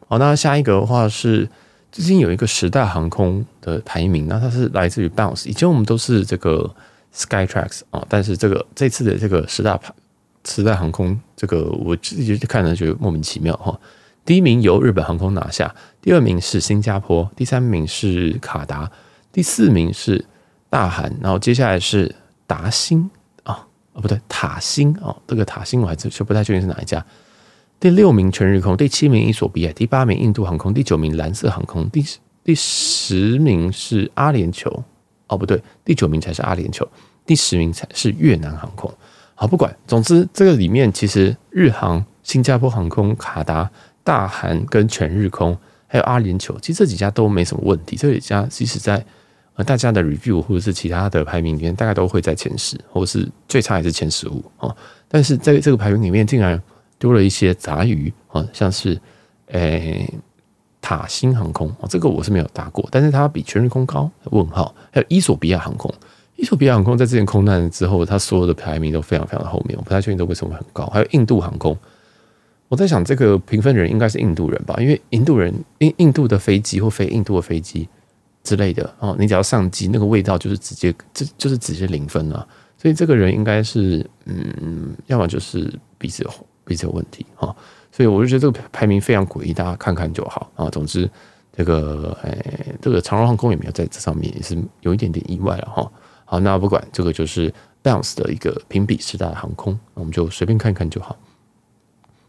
[0.09, 1.49] 好，那下一个的话是
[1.91, 6.75] 最近有一个十大航空的排名，那它是来自于 Bounce，以前我们都是这个
[7.15, 9.93] Skytrax 啊，但是这个这次的这个十大排
[10.45, 13.77] 十大航空，这个我自己看了觉得莫名其妙哈。
[14.25, 15.75] 第一名由日本航空拿下，
[16.07, 18.89] 第二名是新加坡，第三名是卡达，
[19.33, 20.25] 第四名是
[20.71, 22.15] 大韩，然后接下来是
[22.47, 23.11] 达欣
[23.43, 27.05] 啊，哦不对，塔欣啊，这个塔欣我还是不太确定是哪一家。
[27.81, 32.05] 第六名全日空，第七名伊索比亚，第八名印度航空，第九名蓝色航空，第
[32.45, 34.85] 第十名是阿联酋，
[35.27, 36.87] 哦不对，第九名才是阿联酋，
[37.27, 38.89] 第十名才是越南航空。
[39.35, 43.69] 好，不管，总之这个里面其实日航、新加坡航空、卡达、
[44.05, 47.97] 大韩跟全日空，还有阿联酋，其实这几家都没什么问题。
[47.97, 49.05] 这几家即使在
[49.55, 54.77] 呃大家的 review 或者是其他的排名里面，大概都会在前十，或者是最差也是前十五哦。
[55.09, 56.61] 但是在这个排名里面，竟然
[56.99, 59.01] 丢了一些杂鱼啊，像是
[59.47, 60.13] 诶、
[60.81, 64.11] 塔欣航空啊，这个我是没有搭过，但是它比全日空高。
[64.25, 65.93] 问号，还有伊索比亚航空，
[66.35, 70.87] 伊索比亚航空在之前空难之后，它所有的排名都非常非常的后面，我不太确定都为什么很高。
[70.87, 71.77] 还有印度航空，
[72.69, 77.89] 我在想这个评分人应该是印度人吧，因为印度人印印度的飞机或飞印度的飞机
[78.43, 86.29] 之类的哦，你只要上机，那个味道就是直接这就是直接零分啊，所以这个人应该是嗯，要么就是鼻子
[86.65, 87.55] 鼻子有问题哈，
[87.93, 90.69] 所以我就觉得这个排名非常诡异，大家看看就好啊。
[90.71, 91.09] 总之，
[91.57, 95.93] 这个诶，这个长荣航空也没有在这上面，也是有一点点意外了哈。
[96.25, 97.53] 好，那不管这个就是
[97.85, 101.17] Bounce 的一个评比十大航空，我们就随便看看就好。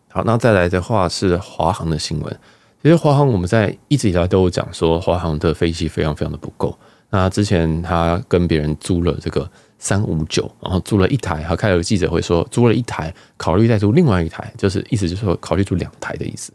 [0.09, 2.39] 好，那再来的话是华航的新闻。
[2.81, 6.77] 其实华航我们在一直以来都有讲说，华航的飞机非常非常的不够。
[7.09, 9.49] 那之前他跟别人租了这个。
[9.79, 16.51] 三五九，然后租了一台，还开了个记者会说租了一台，考虑再租另外一台，就是意思就是说考虑租两台的意思。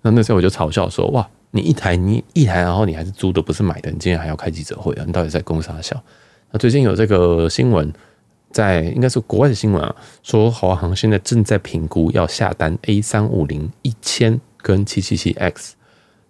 [0.00, 5.04] 那那时候我就嘲笑说：哇，你一台你一台，然后你还是租的，不是买的，你今天还要开记者会啊？
[5.06, 6.02] 你到底在攻啥笑？
[6.52, 7.92] 那最近有这个新闻，
[8.52, 15.74] 在应该是国外的新闻啊，说华航现在正在评估要下单 A 三五零一千跟七七七 X。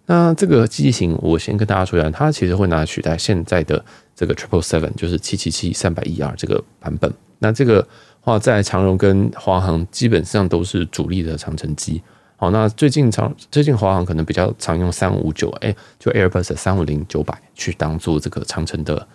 [0.05, 3.83] 那这个机型，我先跟大家说一下，它其实会拿取代现在的
[4.15, 7.13] 这个 Triple Seven，就是七七七三百一 R 这个版本。
[7.39, 7.87] 那这个
[8.19, 12.01] 话在长荣跟华航基本上都是主力的长城机。
[12.35, 19.07] 好，那最近长最近华航可能比较常用三五九，哎，就 Airbus 的三五零九百去当做这个长城的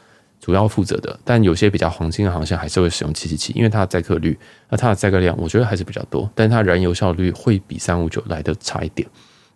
[0.49, 1.21] 主要负责的。
[1.27, 4.35] 但有些比较黄金的航线还是会使用七七七，因为它的载客率，
[4.71, 9.07] 那它的载客量，我觉得还是比较多，但是它燃油效率会比三五九来的差一点。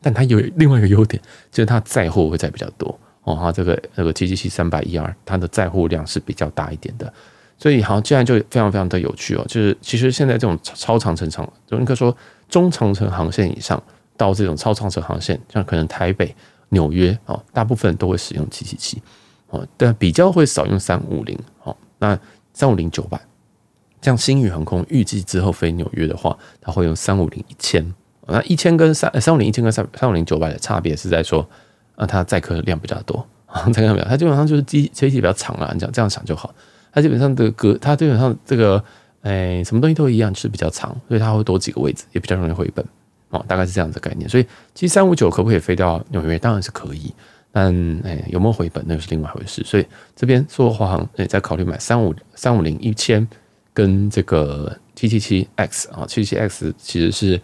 [0.03, 1.19] 但它有另外一个优点，
[1.51, 3.39] 就是它载货会载比较多哦。
[3.41, 7.11] 它这个那个七七七三百一 R，它的载货量是比较大一点的，
[7.57, 9.43] 所以好，这样就非常非常的有趣哦。
[9.49, 12.15] 就是其实现在这种超长程长，就应该说
[12.51, 13.83] 中长程航线以上
[14.19, 16.35] 到这种超长程航线，像可能台北、
[16.69, 19.01] 纽约哦，大部分都会使用七七七
[19.53, 21.77] 哦，但比较会少用三五零哦。
[21.99, 22.19] 那
[22.53, 23.21] 三五零九百，
[24.01, 27.95] 像星宇航空预计之后飞纽约的话，它会用三五零一千。
[28.27, 31.47] 那一千跟三三五零一千跟三三五零九百的差别是在说，
[31.95, 36.53] 啊，它载客量比较多啊， 载客量它基本上就是机飞机比较长了，你讲这样想就好。
[36.93, 38.83] 它基本上的隔，它基本上这个，
[39.23, 42.85] 诶、欸，什么东西都一样，就是比较长，所以它会多几个位置，也比较容易回本
[43.31, 44.29] 哦，大概是这样的概念。
[44.29, 46.39] 所以，其实三五九可不可以飞到纽约？
[46.39, 47.13] 当然是可以，
[47.53, 49.63] 但诶、欸，有没有回本那又是另外一回事。
[49.65, 49.87] 所以
[50.17, 53.29] 这边说华航诶在考虑买三五三五零一千
[53.73, 57.41] 跟这个七七七 X 啊，七七七 X 其实是。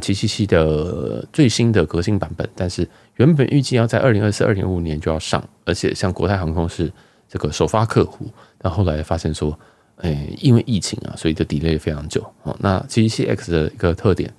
[0.00, 6.90] 七七七的最新的革新版本，但是原本预计要在二零二四、二零二五年就要上，而且像国泰航空是
[7.28, 9.54] 这个首发客户，但后来发现说，
[9.98, 12.24] 哎，因为疫情啊，所以就 delay 非常久。
[12.42, 14.32] 哦，那七七七 X 的一个特点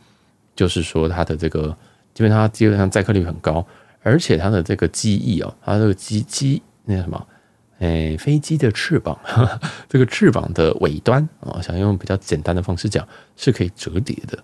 [0.56, 1.78] 就是说，它的这个
[2.16, 3.64] 基本上基本上载客率很高，
[4.04, 7.28] 而且它的这个机翼哦，它这个机机那什么，
[7.80, 14.38] 诶，飞机的翅膀，呵 呵这个翅膀的尾端啊，想用比较简单的方式讲，是可以折叠的。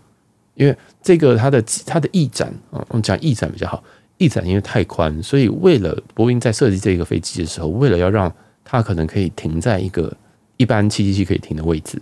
[0.56, 3.84] 因为这个它的它的翼展啊，我们讲翼展比较好，
[4.18, 10.16] 翼展因为太宽，所以为了波音在设计这个飞机的时候，为了要让它可能可以停在一个
[10.58, 12.02] 一般七七七可以停的位置，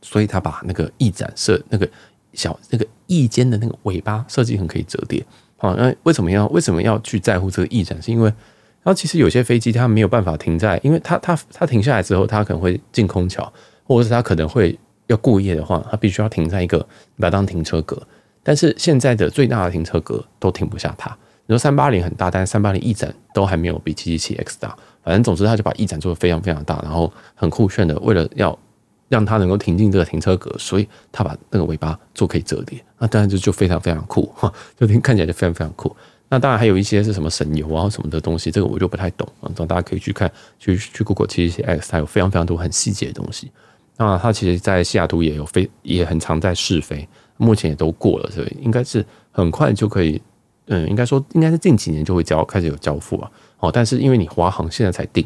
[0.00, 1.88] 所以它把那个翼展设那个
[2.32, 5.24] 小那个翼尖的那个尾巴设计很可以折叠。
[5.58, 8.00] 好，那为什么要为什么要去在乎这个翼展？
[8.02, 13.50] 是因为，然后其实有些飞机它没有办法停在，因为它它它停下来之后，它可能会进空桥，
[13.84, 16.78] 或者是它可能会要过夜的话，它必须要停在一个
[17.18, 18.00] 把它当停车格。
[18.42, 21.10] 但是现在的最大的停车格都停不下它。
[21.46, 24.76] 你说三八零很大，但是三八零翼展都还没有比七七七 X 大。
[25.02, 28.56] 反正总之，它就把翼展做得非常非常大，然后很酷炫的，为了要。
[29.08, 35.94] 让它能够停进这个停车格，所以它把那个尾巴做可以折叠，那当然就就非常非常酷 哈，就听看起来就非常非常酷。
[36.28, 43.52] 那当然还有一些是什么省油啊什么的东西，这个我就不太懂啊，大家可以去看去去 Google 77X 它有非常非常多很细节的东西。
[43.96, 50.20] 那它其实在西雅图也有飞，也很常在试飞，目前也都过了，所以应该是很快就可以，
[50.66, 53.30] 嗯，应该说应该是近几年就会交开始有交付啊。
[53.60, 55.24] 哦，但是因为你华航现在才定，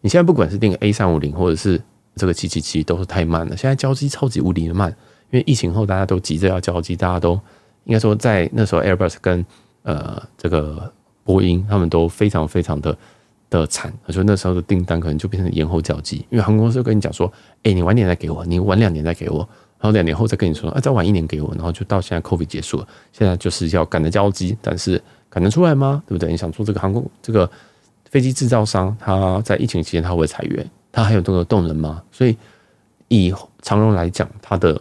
[0.00, 1.80] 你现在不管是定 A 三五零或者是。
[2.14, 4.90] 这个七七七都是太慢了，现在交机超级无敌的慢，
[5.30, 7.32] 因为疫情后大家都急着要交机，大家都
[7.84, 9.44] 应该说在那时候 Airbus 跟
[9.82, 10.92] 呃这个
[11.24, 12.96] 波音他们都非常非常的
[13.48, 19.38] 的惨，所以那时候的订单可能就变成延后交机，因为航空公司跟你讲说，哎，你晚点再给我，你晚两年再给我，
[19.78, 26.02] 然后两年后再跟你说，啊，再晚一年给我，然后就到现在 COVID 结束了，现在就是要赶着交机，但是赶得出来吗？
[26.06, 26.30] 对不对？
[26.30, 27.50] 你想说这个航空这个
[28.10, 30.70] 飞机制造商，他在疫情期间他会裁员？
[30.92, 32.02] 它还有这个动能吗？
[32.12, 32.36] 所以
[33.08, 34.80] 以长荣来讲，它的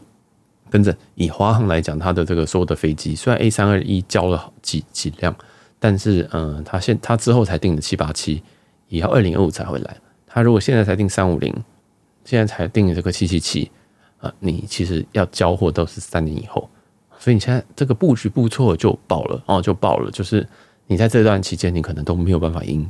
[0.70, 5.34] 跟着以华航来讲，它的这个所有的飞机，虽然 A 三二一交了几几辆，
[5.80, 8.44] 但是嗯，它现它之后才订的七八七，
[8.90, 9.98] 也要二零二五才会来。
[10.28, 11.54] 它如果现在才订三五零，
[12.26, 13.72] 现在才订这个七七七
[14.20, 16.70] 啊，你其实要交货都是三年以后。
[17.20, 20.10] 所以你现在这个布局布错就爆了哦，就爆了。
[20.12, 20.48] 就是
[20.88, 22.90] 你在这段期间，你可能都没有办法赢。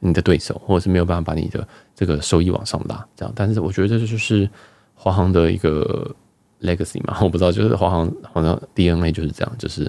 [0.00, 3.32] 你的对手，或者是没有办法把你的这个收益往上拉，这样。
[3.36, 4.48] 但是我觉得这就是
[4.94, 6.14] 华航的一个
[6.62, 9.84] legacy 嘛， 我不知道，就是华航好像 DNA 就是这样，就是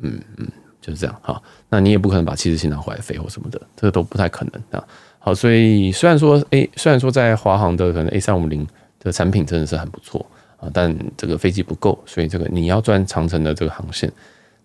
[0.00, 0.46] 嗯嗯
[0.80, 1.14] 就是这样。
[1.20, 4.84] 好，那你也不可能把七十七拿回来飞或什么的，这个都不太可能啊。
[5.18, 8.66] 好，所以虽然说 A，虽然说在华航的可能 A 三五零
[9.00, 10.24] 的产品真的是很不错
[10.58, 14.10] 啊，但这个飞机不够，所以这个你要赚长城的这个航线。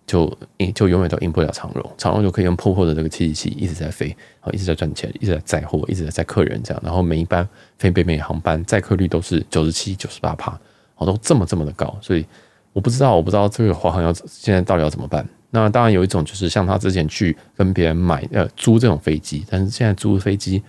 [0.09, 0.35] 就
[0.73, 10.59] 就永远都赢不了长荣，长荣就可以用破破的这个七七七一直在飞，然后一直在赚钱，一直在载货，一直在载客人这样，然后每一班飞北美航班载客率都是九十七、九十八趴，
[10.95, 12.25] 哦，都这么这么的高，所以
[12.73, 15.23] 我不知道，我不知道这个华航要现在到底要怎么办。
[15.51, 20.63] 那当然有一种就是像他之前去跟别人买呃租这种飞机，但是现在租飞机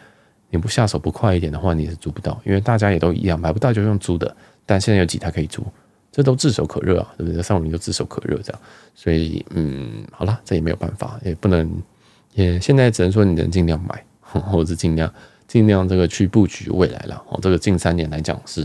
[0.51, 5.65] 你不下手不快一点的话，你是租不到，因为大家也都一样，买不到就用租的，但现在有几台可以租。
[6.13, 7.41] 这都炙手可热啊，对不对？
[7.41, 8.61] 三五零都炙手可热这样，
[8.97, 11.71] 所以嗯，好了，这也没有办法，也不能，
[12.35, 15.13] 也现在只能说你能尽量买， 或者是尽量
[15.47, 17.23] 尽量这个去布局未来了。
[17.29, 18.63] 哦，这个近三年来讲是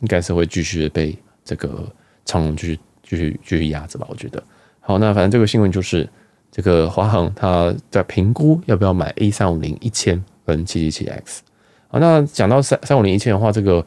[0.00, 1.88] 应该是会继续被这个
[2.24, 4.42] 长龙继续继续继续压着吧，我觉得。
[4.80, 6.08] 好，那反正这个新闻就是
[6.50, 11.42] 这个华航他在评估要不要买 A 三五零一千跟七七七 X。
[11.86, 13.86] 好，那讲到三三五零一千的话，这个。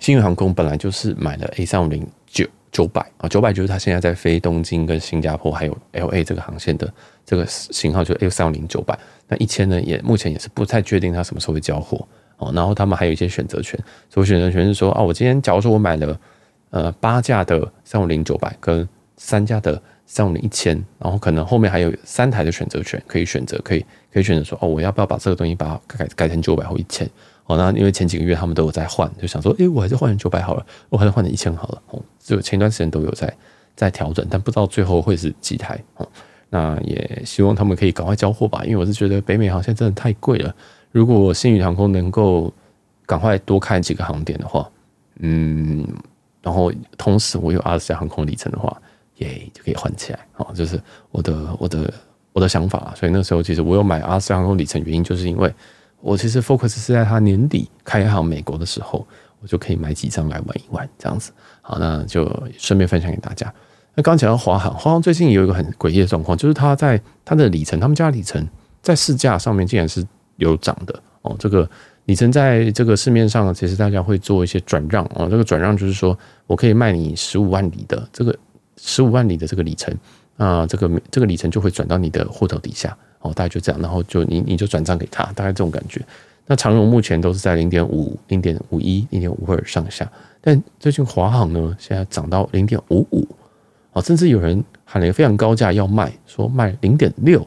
[0.00, 6.92] 新宇航空本来就是买了 A 三五零九九百啊，九百就是它现在在飞东京跟新加坡还有 LA 这个航线的
[7.24, 8.98] 这个型号，就是 A 三五零九百。
[9.28, 12.06] 那一千呢，也目前也是不太确定它什么时候会交货
[12.36, 12.52] 哦。
[12.54, 13.78] 然后他们还有一些选择权，
[14.10, 16.20] 所以选择权是说啊，我今天假如说我买了
[16.70, 27.08] 呃八架的三五零九百跟三架的三五零一千，然后可能后面还有三台的选择权可以选择，可以可以选择说哦，我要不要把这个东西把它改改成九百或一千？
[27.46, 31.82] 哦，那因为前几个月他们都有在换，就想说，诶、我还是换成九百好了，我还是换成一千好了。
[31.90, 33.32] 哦，就前段时间都有在
[33.76, 35.80] 在调整，但不知道最后会是几台。
[35.96, 36.08] 哦，
[36.50, 40.52] 那也希望他们可以赶快交货吧，因为我是觉得北美航线真的太贵了。
[40.90, 42.52] 如果新宇航空能够
[43.06, 44.68] 赶快多开几个航点的话，
[45.20, 45.86] 嗯，
[46.42, 48.76] 然后同时我有阿拉斯加航空里程的话，
[49.18, 50.18] 耶，就可以换起来。
[50.38, 50.80] 哦，就是
[51.12, 51.94] 我的我的
[52.32, 52.92] 我的想法。
[52.96, 55.54] 所以那时候其实我有买阿拉斯加航空里程，原因就是因为。
[56.00, 59.06] 我其实 focus 是在他年底开航美国的时候，
[59.40, 61.32] 我就可以买几张来玩一玩，这样子。
[61.62, 62.24] 好，那就
[62.58, 63.52] 顺便分享给大家。
[63.94, 68.46] 那刚讲到华航，华航最近有一个很诡异的状况，就是它在它的里程，他们家里程
[68.82, 70.06] 在市价上面竟然是
[70.36, 71.34] 有涨的哦。
[71.38, 71.68] 这个
[72.04, 75.28] 里程在这个市面上，其实大家会做一些转让哦。
[75.30, 78.36] 这个转让就是说我可以卖你十五万里的这个
[78.76, 79.96] 十五万里的这个里程，
[80.36, 86.00] 啊这个这个里程就会转到你的户头底下哦，大概就这样，然后就你你就转账给他，大概这种感觉。
[86.46, 90.08] 那长荣目前都是在零点五、零点五一、零点五二上下，
[90.40, 93.26] 但最近华航呢，现在涨到零点五五，
[93.92, 97.44] 啊，甚至有人喊了一个非常高价要卖，说卖零点六，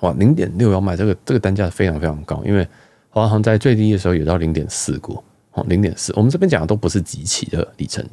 [0.00, 2.66] 哇，零点六要卖，这个这个单价非常非常高，因为
[3.10, 5.22] 华航在最低的时候有到零点四过，
[5.54, 8.06] 哦，零点四，我们这边讲的都不是集齐的里程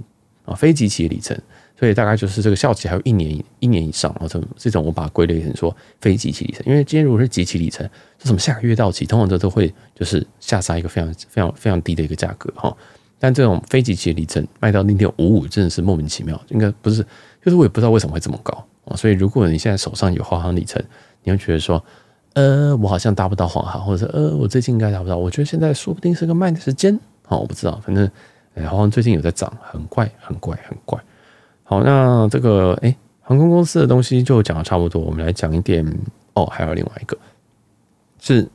[0.45, 1.39] 啊，非集齐的里程。
[1.77, 7.85] 所以大概就是这个效期还有一年一年以上，然后这这种我把它归类成说非即期里程，因为今天如果是即期里程，
[8.17, 12.75] 就什么下个月到期，通常这都会就是下杀一个非常非常非常低的一个价格哈。
[13.19, 17.01] 但这种非即期里程卖到零点五五，真的是莫名其妙，应该不是，
[17.43, 18.53] 就是我也不知道为什么会这么高
[18.85, 18.95] 啊。
[18.95, 20.81] 所以如果你现在手上有华航里程，
[21.23, 21.83] 你会觉得说，
[22.33, 26.93] 呃，我好像搭不到华航，或者是呃，我最近应该搭不到，我觉得现在说不定是个卖的时间
[27.27, 28.09] 啊，我不知道，反正
[28.53, 31.01] 呃华航最近有在涨，很怪，很怪，很怪。
[31.67, 35.83] 好，那这个哎、航空公司的东西就讲的差不多，我们来讲一点
[36.33, 36.45] 哦。
[36.45, 37.17] 还有另外一个
[38.19, 38.47] 是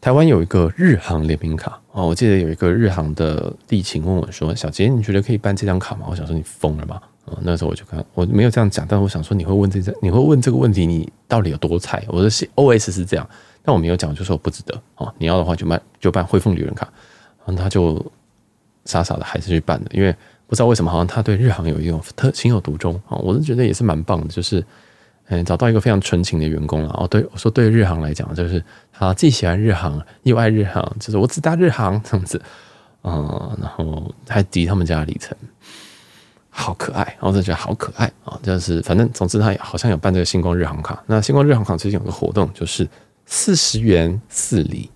[0.00, 7.02] 台湾有一个日航联名卡哦，我记得有一个日航的地勤问我说：“小杰，你觉得可以办这张卡吗？”我想说你疯了吧？
[7.26, 12.02] 哦，那时候我就看我没有这样讲，但我想说你会问这你会问这个问题，你到底有多菜？
[12.08, 13.28] 我的 OS 是这样，
[13.62, 15.12] 但我没有讲，就说不值得哦。
[15.18, 16.88] 你要的话就办就办汇丰旅人卡，
[17.44, 18.02] 然后他就
[18.86, 20.16] 傻傻的还是去办的，因为。
[20.46, 23.18] 不知道为什么，好像他对日航有一种特情有独钟啊！
[23.18, 24.64] 我是觉得也是蛮棒的，就是
[25.26, 27.08] 嗯，找到一个非常纯情的员工了哦。
[27.08, 32.40] 对我说，对日航来讲，就是他既喜欢日航又爱日航，就是我只搭日航 这样子
[33.02, 35.36] 嗯，然后还抵他们家的里程，
[36.48, 38.38] 好可爱，我真的觉得好可爱啊！
[38.40, 41.02] 就是反正总之，他好像有办这个星光日航卡。
[41.06, 42.88] 那星光日航卡最近有个活动，就是
[43.24, 44.88] 四十元四礼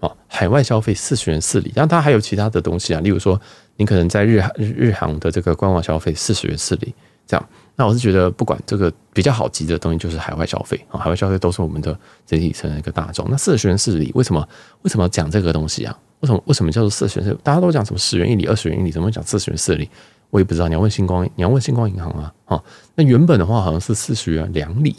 [0.00, 3.38] 啊，海外消费四十元四里，但它还有其他的东西啊，例如说。
[3.76, 6.94] 你可能在日航日航的这个官网消费四十元四里，
[7.26, 13.26] 这样，那我是觉得不管这个比较好集的东西，就是海外消费啊，海外消费都是我们的整体成一个大众。
[13.30, 14.48] 那四十元四里为什么
[14.82, 15.98] 为什么讲这个东西啊？
[16.20, 17.34] 为什么为什么叫做四十元四？
[17.42, 19.88] 大家都讲什么十元一里、二十元一里，怎么会讲四十元四里？
[20.30, 20.68] 我也不知道。
[20.68, 22.32] 你要问星光，你要问星光银行啊。
[22.46, 22.62] 啊，
[22.94, 24.96] 那原本的话好像是四十元两里，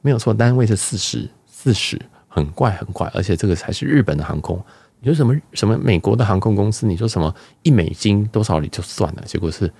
[0.00, 4.62] 没有错，单位是四十，四十很怪很怪，而且这个才是日本的航空。
[5.04, 6.86] 你说什么什么美国的航空公司？
[6.86, 7.34] 你说什么
[7.64, 9.22] 一美金多少里就算了？
[9.26, 9.70] 结果是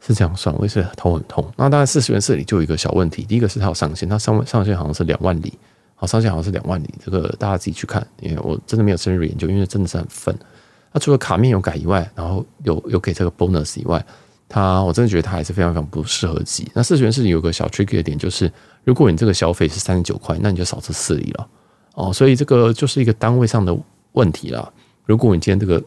[0.00, 1.50] 是这样算，我也是头很痛。
[1.56, 5.58] 那当然四十元四里就有一个小问题，第一个是它有上限，它上上限好像是两万里，
[5.94, 10.38] 好上限好像是两万里，这个大家自己去看，因为我真的没有深入研究，因为真的是很愤。
[10.92, 14.04] 那除了卡面有改以外，然后有有给这个 bonus 以外，
[14.46, 16.70] 它我真的觉得它还是非常非常不适合集。
[16.74, 18.52] 那四十元四里有个小 tricky 的点，就是
[18.84, 21.48] 如果你这个消费是三十九块，那你就少吃四里了
[21.94, 22.12] 哦。
[22.12, 23.74] 所以这个就是一个单位上的。
[24.12, 24.72] 问题啦，
[25.06, 25.82] 如果你今天这个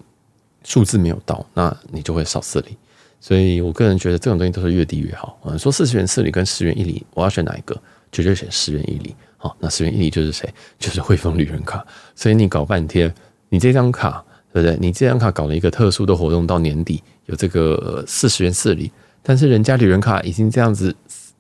[0.63, 2.77] 数字没有到，那你就会少四厘。
[3.19, 5.39] 所以我个人觉得这种东西都是越低越好。
[5.45, 7.79] 嗯，说四十元四厘跟十元一厘，我要选哪一个？
[8.12, 9.15] 绝对选十元一厘。
[9.38, 10.53] 好，那十元一厘就是谁？
[10.77, 11.86] 就是汇丰旅人卡。
[12.15, 13.13] 所以你搞半天，
[13.49, 14.77] 你这张卡对不对？
[14.79, 20.95] 你这张卡搞了一个特殊的活动，到年底有这个四十元四厘，但是人家旅人卡已经这样子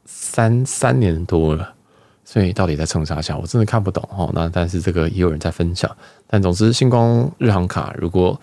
[0.05, 1.73] 三三年多了。
[2.25, 3.37] 所以到底在冲啥下？
[3.37, 4.31] 我真的看不懂哦。
[4.33, 5.89] 那但是这个也有人在分享。
[6.27, 8.39] 但总之，星光日航卡如果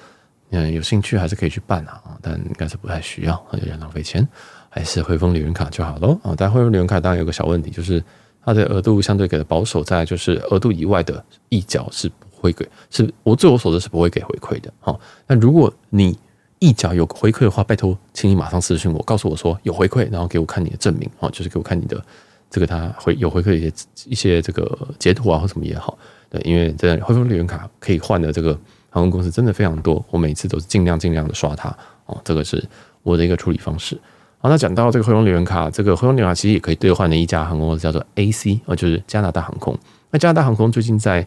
[0.51, 2.01] 嗯有兴趣，还是可以去办啊。
[2.21, 4.27] 但应该是不太需要，有点浪费钱，
[4.69, 6.19] 还是汇丰旅人卡就好喽。
[6.23, 8.03] 啊，但汇丰旅人卡当然有个小问题，就是
[8.45, 14.73] 它的额度相对给的保守，在就是额度以外的溢缴是不会给，是我据我所知是不会给回馈的。
[14.81, 16.19] 好，那如果你
[16.59, 22.03] 溢缴有回馈的话，拜托，请你马上私信我，告诉我说有回馈，然后给我看你的证明啊，就是给我看你的。
[22.51, 23.73] 这个他会有回馈一些
[24.07, 25.97] 一些这个截图啊或什么也好，
[26.29, 28.53] 对，因为这汇丰旅人卡可以换的这个
[28.91, 31.69] 航空公司真的非常多，我每次都是尽量尽量的刷它
[32.07, 32.63] 哦，这个是
[33.05, 33.97] 我的一个处理方式。
[34.39, 39.79] 好，那讲到这个汇丰旅人卡，这个汇丰旅人卡其实也可以兑换的一家航空公司叫做 AC 啊，就是加拿大航空。
[40.11, 41.25] 那加拿大航空最近在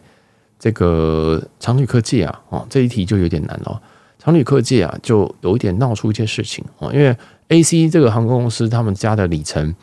[0.58, 3.80] 这个长旅客界啊，哦，这一题就有点难了。
[4.18, 7.16] 长旅客界啊，就有一点闹出一件事情啊，因为
[7.48, 9.74] AC 这个航空公司他们家的里程。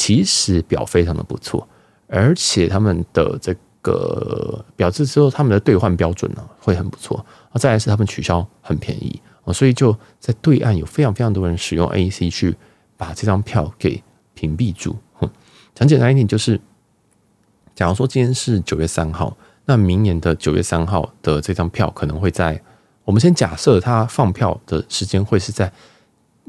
[0.00, 1.68] 其实表非常的不错，
[2.06, 7.54] 而且他们的这个表示之后，他们的兑换标准呢会很不错啊。
[7.56, 12.56] 再来是他们取消很便宜啊，所以就在对岸有非常非常多人使用 AAC 去
[12.96, 14.02] 把这张票给
[14.32, 14.96] 屏蔽住。
[15.12, 15.28] 哼，
[15.74, 16.58] 讲简单一点就是，
[17.74, 22.58] 假如说今天是九月三号，那明年的九月三号的这张票可能会在
[23.04, 25.70] 我们先假设它放票的时间会是在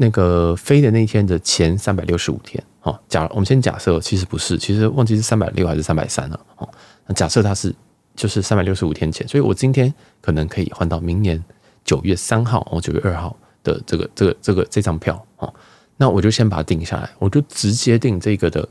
[0.02, 2.62] 那个飞的那天的前三百六十五天。
[2.82, 6.40] 哦，假我们先假设，其实不是，其实忘记是三百六还是三百三了。
[6.58, 6.68] 哦，
[7.06, 7.74] 那假设它是
[8.16, 11.42] 就是三百六十五天前，所以我今天可能可以换到明年
[11.86, 15.54] 九月三号哦，九月二号的这个这个这个这张票哦，
[15.98, 18.68] 那我就先把它定下来，我就直接定这个的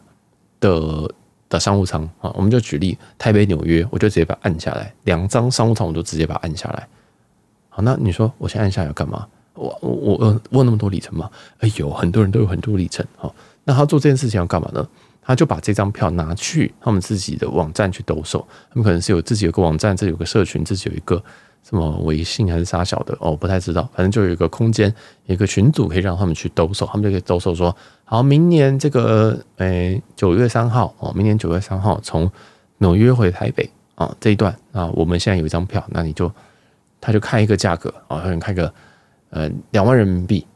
[0.59, 1.15] 的
[1.49, 6.89] 的商务舱啊，我们就举例台北纽约，我就直接把它按下来，两张商务舱我就直接把它按下来。
[7.69, 9.29] 好，那你说我先按下来要干嘛？
[9.55, 11.31] 我我我问那么多里程吗？
[11.59, 13.05] 哎呦，很多人都有很多里程。
[13.17, 13.35] 好，
[13.65, 14.87] 那他做这件事情要干嘛呢？
[15.23, 21.23] 他就把这张票拿去他们自己的网站去兜售，他们可能是有自己有个网站，自己有个社群，自己有一个。
[21.63, 23.87] 什么微信还是啥小的哦，不太知道。
[23.95, 24.93] 反正就有一个空间，
[25.27, 32.29] 一个群组可以让他们去兜售，他们就可以兜售说，好，明年这个诶九月三号哦，明年九月三号从
[32.79, 36.33] 纽约回台北啊这一段啊，我们现在有一张票，那你就
[36.99, 38.73] 他就开一个价格啊，可能开个
[39.31, 40.47] 呃两万人民币，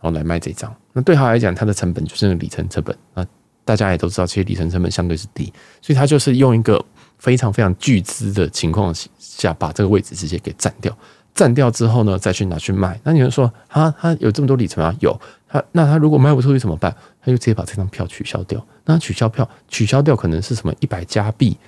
[0.00, 0.74] 然后来卖这张。
[0.92, 3.26] 那对他来讲，他的成本就是那个里程成本那，
[3.64, 5.52] 大家也都知道，其实里程成本相对是低，
[5.82, 6.84] 所以他就是用一个。
[7.18, 10.96] 非常非常巨资的情况下，把这个位置直接给占掉，
[11.34, 12.96] 占掉之后呢，再去拿去卖。
[13.02, 14.94] 那你们说，他他有这么多里程啊？
[15.00, 16.94] 有他，那他如果卖不出去怎么办？
[17.20, 18.64] 他就直接把这张票取消掉。
[18.84, 21.58] 那取消票，取消掉可能是什么一百加币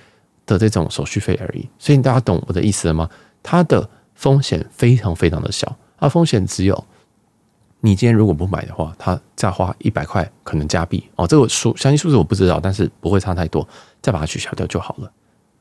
[0.45, 1.67] 的这种手续费而已。
[1.77, 3.09] 所以大家懂我的意思了吗？
[3.43, 6.83] 它的风险非常非常的小，它风险只有
[7.79, 13.65] 你今天如果不买的话，它再花一百块可能加币哦，这个数详细数字我不知道，但是不会差太多，
[14.01, 15.11] 再把它取消掉就好了。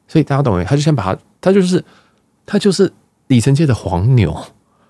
[0.09, 0.65] 所以大家懂没？
[0.65, 1.85] 他就先把它，他就是
[2.45, 2.93] 他就是
[3.29, 4.37] 里程界的黄牛，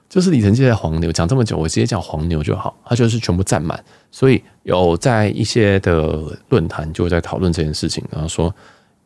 [0.09, 1.13] 就是里程界的黄牛。
[1.13, 2.77] 讲这么久，我直接讲黄牛就好。
[2.85, 3.85] 他就是全部占满。
[4.11, 8.55] 所以有在一些的论坛就在讨论这件事情，然后说，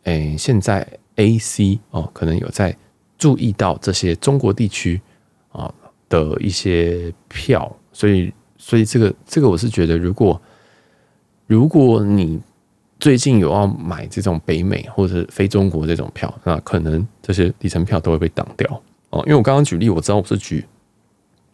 [0.05, 0.86] 诶，现在
[1.16, 2.74] AC 哦，可能有在
[3.18, 5.01] 注意到这些中国地区
[6.09, 7.74] 的一些票。
[7.92, 10.40] 所以，所以这个这个我是觉得，如果
[11.46, 12.40] 如果你。
[13.00, 19.20] 最近有要买这种北美或者是非中国这种票，那可能这些里程票都会被挡掉哦。
[19.26, 20.64] 因为我刚刚举例，我知道我是举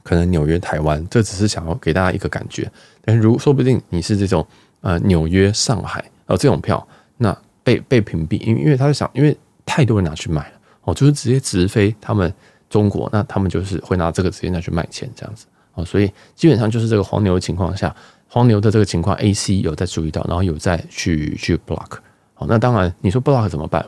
[0.04, 2.70] 可能纽约、台湾，这只是想要给大家一个感觉。
[3.00, 4.46] 但如说不定你是这种
[4.82, 6.86] 呃纽约、上海哦这种票，
[7.16, 9.36] 那被被屏蔽，因为因为他是想，因为
[9.66, 12.32] 太多人拿去买了哦，就是直接直飞他们
[12.70, 15.44] 中国，那他们就是会拿这个直接拿去卖钱这样子
[15.74, 17.94] 哦，所以基本上就是这个黄牛的情况下。
[18.32, 21.98] 黄牛的这个情况，AC 有在注意到，然后有在去去 block。
[22.32, 23.84] 好，那当然你说 block 怎么办？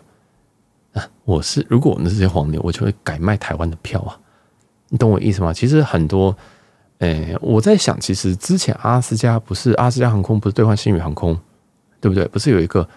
[0.94, 4.18] 啊，我是如果我们是这些黄牛，我就会改卖台湾的票啊。
[4.88, 5.52] 你懂我意思吗？
[5.52, 6.36] 其实很多，
[6.98, 11.38] 诶、我在想，其实之前阿拉斯加不是阿拉斯加航空不是兑换星宇航空，
[12.00, 12.24] 对不对？
[12.26, 12.88] 不是有一个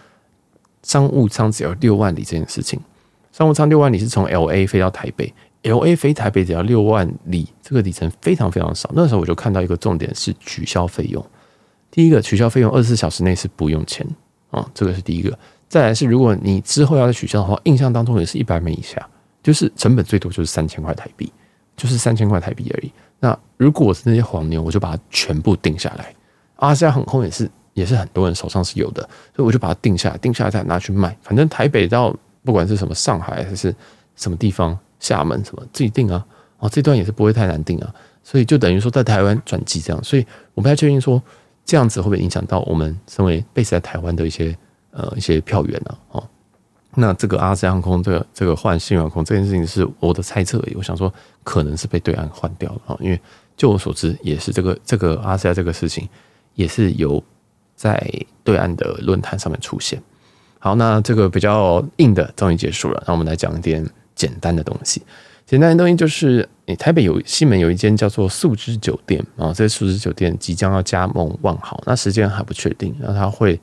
[0.81, 2.79] 商务舱只要六万里这件事情？
[3.31, 5.31] 商务舱六万里是从 LA 飞到台北。
[5.65, 8.89] L A 飞台北只要六万里，这个里程非常非常少。
[8.93, 11.25] 那时候我就看到一个重点是取消费用。
[11.89, 14.05] 第一个取消费用，二十四小时内是不用钱
[14.51, 15.37] 啊、这个是第一个。
[15.67, 19.05] 再来是，如果你之后要再取消的话，印象当中也是一百美以下，
[19.41, 21.33] 就是成本最多就是三千块台币，
[21.75, 22.91] 就是三千块台币而已。
[23.19, 26.13] 那如果是那些黄牛，我就把它全部定下来。
[26.57, 29.01] 阿拉斯加航空也是，也是很多人手上是有的，
[29.35, 31.17] 所以我就把它定下来，定下来再拿去卖。
[31.21, 33.75] 反正台北到不管是什么上海还是
[34.15, 34.77] 什么地方。
[34.99, 36.25] 厦门什么自己定啊？
[36.57, 37.93] 哦，这段也是不会太难定啊，
[38.23, 41.21] 所以就等于说在台湾转机这样，所以我不太确定说
[41.65, 44.57] 这样子会不会影响到我们身为 base 在台湾的一些
[44.91, 45.97] 呃一些票源呢？
[46.11, 46.23] 哦，
[46.95, 53.19] 那这个阿斯航空这个这个换新航空这件事情是我的猜测而已，我想说可能是被对岸换掉了啊，因为
[53.57, 56.07] 就我所知也是这个这个阿斯加这个事情
[56.53, 57.21] 也是有
[57.75, 58.01] 在
[58.45, 60.01] 对岸的论坛上面出现。
[60.57, 63.85] 好，那这个比较硬的终于结束了，那我们来讲一点。
[64.15, 65.01] 简单的东西，
[65.45, 73.59] 简单的东西就是，诶，台北有西门有一间叫做素之酒店啊，这素之酒店即将要加盟万豪，那时间还不确定，那他会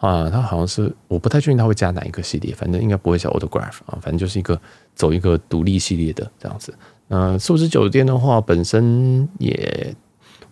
[0.00, 4.60] 啊，他好像是我不太确定他会加哪一个系列，反正应该不会叫 Autograph 啊，反正就是一个
[4.94, 6.74] 走一个独立系列的这样子。
[7.08, 9.94] 那素之酒店的话，本身也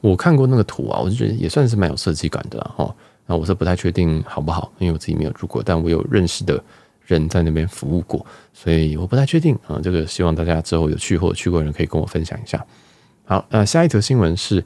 [0.01, 2.95] 我看过那个图啊，我就觉得也算是蛮有设计感的哈。
[3.27, 6.63] 那我是不太确定好不好，因为我自己没有住过，但我有认识的。
[7.05, 9.81] 人在那边服务过，所以我不太确定啊。
[9.83, 12.65] 这个希望大家之后有去或者去过的人可以跟我分享一下。
[13.25, 14.65] 好，那下一则新闻是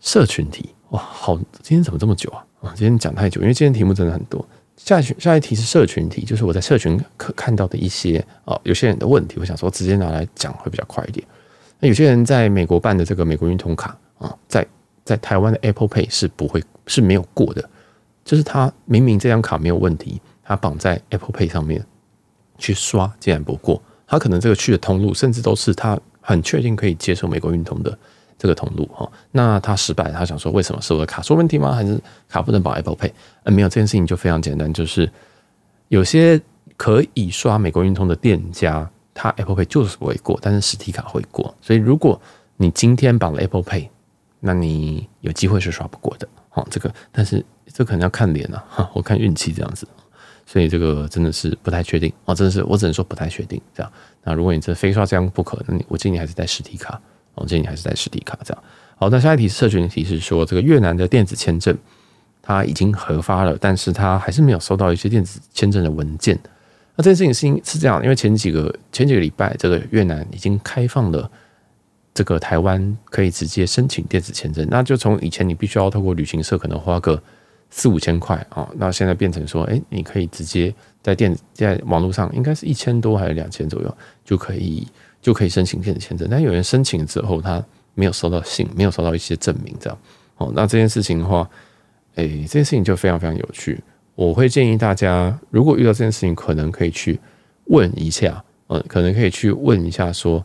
[0.00, 2.44] 社群题哇，好，今天怎么这么久啊？
[2.62, 4.44] 啊，今天讲太久，因为今天题目真的很多。
[4.76, 11.26] 下一下一题是社群题，就是我在社群可看到的一些啊，有些人的问题，我想说直接拿来讲会比较快一点。
[11.78, 14.66] 那有些人在美国办的这个美国运通卡啊，在
[15.04, 17.68] 在台湾的 Apple Pay 是不会是没有过的，
[18.24, 20.20] 就是他明明这张卡没有问题。
[20.50, 21.80] 他绑在 Apple Pay 上面
[22.58, 23.80] 去刷，竟然不过。
[24.04, 27.96] 他可能这个去的通路，甚至都是他很确定可以接受美国运通的
[28.36, 29.08] 这个通路哈。
[29.30, 31.72] 那他失败，他想说为什么是我的卡出问题吗？
[31.72, 33.12] 还是卡不能绑 Apple Pay？
[33.44, 35.08] 呃，没有，这件事情就非常简单，就是
[35.86, 36.40] 有些
[36.76, 41.54] 可以刷美国运通的店家，他 Apple Pay 就是不会过，但是实体卡会过。
[41.60, 42.20] 所以如果
[42.56, 43.88] 你今天绑了 Apple Pay，
[44.40, 46.26] 那你有机会是刷不过的。
[46.54, 49.86] 哦，这个但是这可能要看脸啊，我看运气这样子。
[50.50, 53.92] 所以这个真的是不太确定哦，真的是我只能说不太确定这样。
[54.24, 57.00] 那如果你这非刷这样不可，那你我建议你还是带实体卡
[57.36, 58.60] 哦，建议你还是带实体卡这样。
[58.96, 61.78] 好，那下一题社群提示说，这个越南的电子签证
[62.42, 66.36] 它已经核发了，但是它还是没有收到一些电子签证的文件。
[66.96, 71.30] 那这件事情是是这样，因为前几个前几个礼拜，这个越南已经开放了
[72.12, 77.22] 这个台湾可以直接申请电子签证，那就从以前你必须要透过旅行社可能花个。
[77.70, 84.86] 四五千块啊，那现在变成说，哎，你可以直接在电在网络上，应该是一千多还是两千左右，就可以
[85.22, 86.26] 就可以申请电子签证。
[86.28, 87.64] 但有人申请之后，他
[87.94, 89.98] 没有收到信，没有收到一些证明，这样
[90.36, 90.52] 哦。
[90.54, 91.48] 那这件事情的话，
[92.16, 93.82] 哎，这件事情就非常非常有趣。
[94.16, 97.18] 我会建议大家，如果遇到这件事情，可能可以去
[97.66, 100.44] 问一下，呃，可能可以去问一下，说，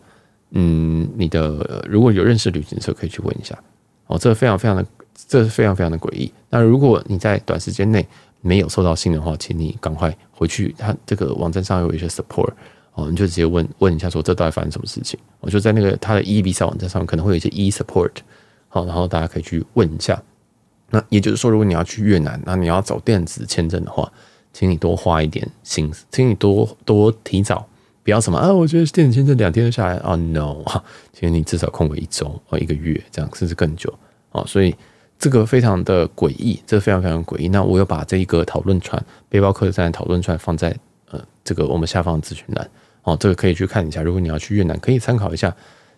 [0.52, 3.58] 嗯，你的如果有认识旅行社，可以去问一下。
[4.08, 4.86] 哦，这非常非常的。
[5.28, 6.32] 这是非常非常的诡异。
[6.49, 8.05] 那如果你在短时间内
[8.41, 12.49] 没有收到信的话，请你赶快回去，他这个网站上有一些 support
[12.93, 15.20] 哦，你就直接问问一下，说这到底发生什么事情？
[15.39, 18.11] 我就在那个他的 e visa 网站上可能会有一些 e support
[18.68, 20.22] 好，然后大家可以去问一下。
[20.91, 24.11] 那也就是说，如果你要去越南，那你要走电子签证的话，
[24.53, 27.68] 请你多花一点心思，请你多多提早，
[28.03, 30.63] 不要什么啊，我觉得电子签证两天就下来啊、哦、，no，
[31.11, 33.91] 请你至少空个一周或一个月这样，甚至更久
[34.32, 34.76] 哦，所以。
[35.18, 37.47] 这个非常的诡异，这个非常非常诡异。
[37.47, 40.76] 那我有把这一个讨论串背包客栈讨论串放在
[41.09, 42.70] 呃这个我们下方的资讯栏
[43.03, 44.01] 哦，这个可以去看一下。
[44.01, 45.55] 如果你要去越南，可以参考一下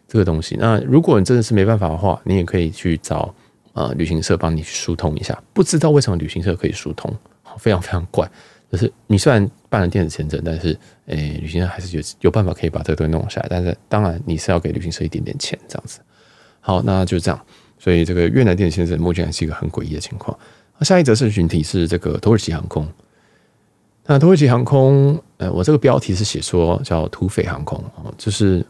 [0.08, 0.56] 这个东西。
[0.60, 3.34] 那如果你真的是没办法的话，你也可以去找
[3.74, 5.38] 呃旅行社帮你疏通一下。
[5.54, 7.14] 不知道为什么旅行社可以疏通，
[7.58, 8.30] 非常非常怪。
[8.70, 13.48] 就是你虽然办了电子签证，但是诶旅行社还是有有办法可以把这个东西弄下来。
[13.50, 16.00] 但是当然你是要给旅行社一点点钱这样子。
[16.60, 17.46] 好，那就这样。
[17.78, 20.38] 所以这个越南电子签证目前还是一个很诡异的情况。
[20.82, 22.88] 下一则社群体是这个土耳其航空。
[24.06, 28.66] 那土耳其航空，呃，我这个标题是写说叫土匪航空哦，就是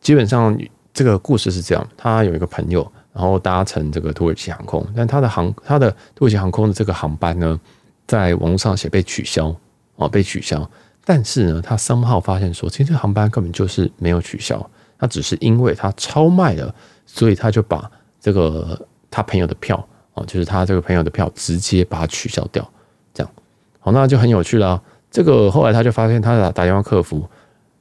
[0.00, 0.58] 基本上
[0.92, 7.60] 这个故事是这样：他有一个朋友，然后搭乘这个土耳其航空，但他的航他的土耳其航空的这个航班呢，
[8.06, 9.54] 在网络上写被取消
[9.96, 10.68] 哦，被取消。
[11.04, 17.90] 但是呢，他 somehow 发现说，其实这航班根本就是没有取消，他只是因为他超卖了，所以他就把。
[18.20, 18.78] 这个
[19.10, 19.76] 他朋友的票
[20.14, 22.68] 哦，就是他这个朋友的票，直接把它取消掉，
[23.14, 23.32] 这样
[23.78, 24.80] 好，那就很有趣了。
[25.10, 27.26] 这个后来他就发现，他打打电话客服，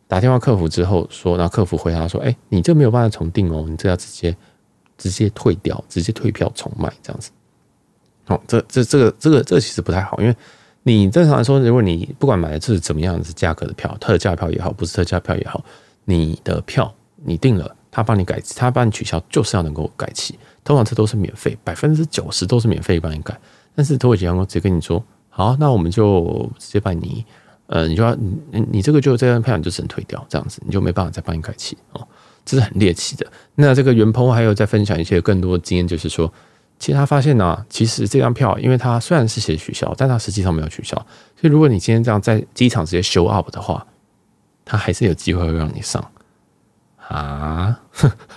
[0.08, 4.36] 打电话客服之后说，那客服回答说：“哎，你这没有办法重订哦，你这要直接
[4.98, 7.30] 直接退掉，直接退票重卖这样子。”
[8.28, 10.36] 哦，这这这个这个这个其实不太好，因为
[10.84, 15.64] 你正常来说，如果你不管买的是怎么样子价格的票，特价票也好，不是特价票也好，
[16.06, 17.76] 你的票你订了。
[17.92, 20.38] 他帮你改，他帮你取消，就是要能够改期。
[20.64, 23.38] 通常这都是免费，百分之九十都是免费帮你改。
[23.76, 27.26] 但是土耳其航空直接跟你说，好，那我们就直接帮你，
[27.68, 32.08] 呃，你就要你你这个就这张票你就只能退掉，这样子你就没办法再帮你改期哦，
[32.46, 33.26] 这是很猎奇的。
[33.56, 36.32] 那这个原 PO 还有在分享一些更多的经验，就是说，
[36.78, 40.96] 其实他发现呢、其实这张票，因为它虽然是写取消，但它实际上没有取消。
[41.40, 43.86] 所以如果你今天这样在机场直接 show up 的话，
[44.66, 46.04] 他还是有机会会让你上。
[47.10, 47.80] 啊，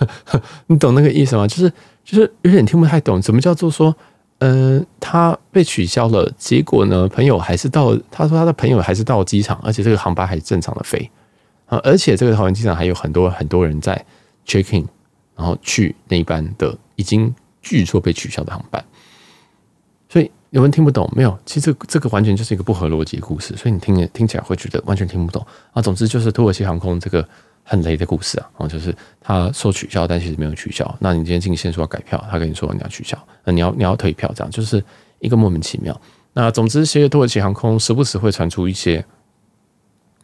[0.65, 1.47] 你懂那个意思吗？
[1.47, 1.71] 就是
[2.03, 3.95] 就是有点听不太懂，什么叫做说，
[4.39, 11.07] 呃，他被取消了，结果呢，朋友还是到，他说他的朋友还是到机场，而且这个航班还是正常的飞
[11.67, 14.03] 啊，而且这个桃园机场还有很多很多人在
[14.43, 14.87] check in，
[15.35, 18.83] 然后去那一班的已经据说被取消的航班，
[20.09, 21.37] 所以有人听不懂没有？
[21.45, 25.79] 其实这个完全就是一个不合逻辑的故事，所以你听听起来会觉得完全听不懂啊。
[25.79, 27.23] 总之就是土耳其航空这个。
[27.63, 30.95] 很雷的故事啊，哦，就是他说取消，但其实没有取消。
[30.99, 34.83] 那你今天进线说要改票，他跟你说你要取消，那你要你要退票，这样就是
[35.19, 35.99] 一个莫名其妙。
[36.33, 39.05] 那总之，其实土耳其航空时不时会传出一些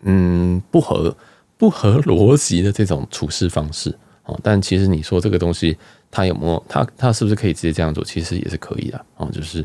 [0.01, 1.15] 嗯不合
[1.57, 4.39] 不合逻辑的这种处事方式哦。
[4.41, 5.77] 但其实你说这个东西，
[6.09, 8.03] 他有没有他他是不是可以直接这样做？
[8.03, 9.29] 其实也是可以的哦。
[9.31, 9.63] 就是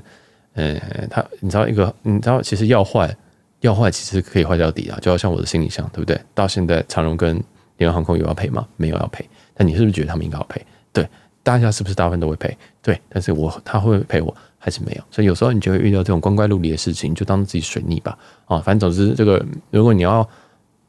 [0.52, 0.78] 呃，
[1.10, 3.16] 他你知道一个你知道，其实要坏
[3.60, 4.98] 要坏，其实可以坏到底啊。
[5.00, 6.20] 就好像我的行李箱，对不对？
[6.34, 7.42] 到现在长荣跟
[7.84, 8.66] 联合航空有要赔吗？
[8.76, 9.28] 没有要赔。
[9.52, 10.60] 但你是不是觉得他们应该要赔？
[10.92, 11.06] 对，
[11.42, 12.56] 大家是不是大部分都会赔？
[12.82, 15.02] 对，但是我他会赔我还是没有？
[15.10, 18.18] 所以有时候你就会遇到这种光怪陆离的事情，就当自己水逆吧。
[18.46, 20.28] 啊，反正总之这个，如果你要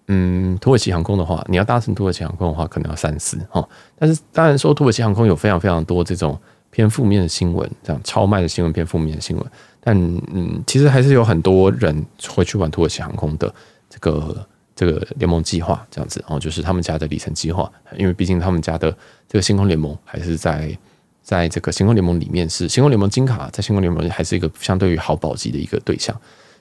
[0.08, 3.68] 嗯土耳其航空的话，你要搭乘土耳其航空的话，可能要三思哈。
[4.00, 6.40] 但是当然说土耳其航空有非常非常多这种
[6.72, 9.46] 偏负面的新闻，这样超卖的新闻偏负面的新闻。
[9.80, 9.96] 但
[10.34, 13.54] 嗯，其实还是有很多人会去玩土耳其航空的
[13.90, 14.48] 这个。
[14.76, 18.92] 这个联盟计划这样子然哦，就是他们家的里程计划，因为毕竟他们家的
[19.28, 20.78] 这个星空联盟还是在
[21.24, 26.16] 在这个星空联盟里面是星空联盟金卡，在星空联盟还是一个相对于好保级的一个对象，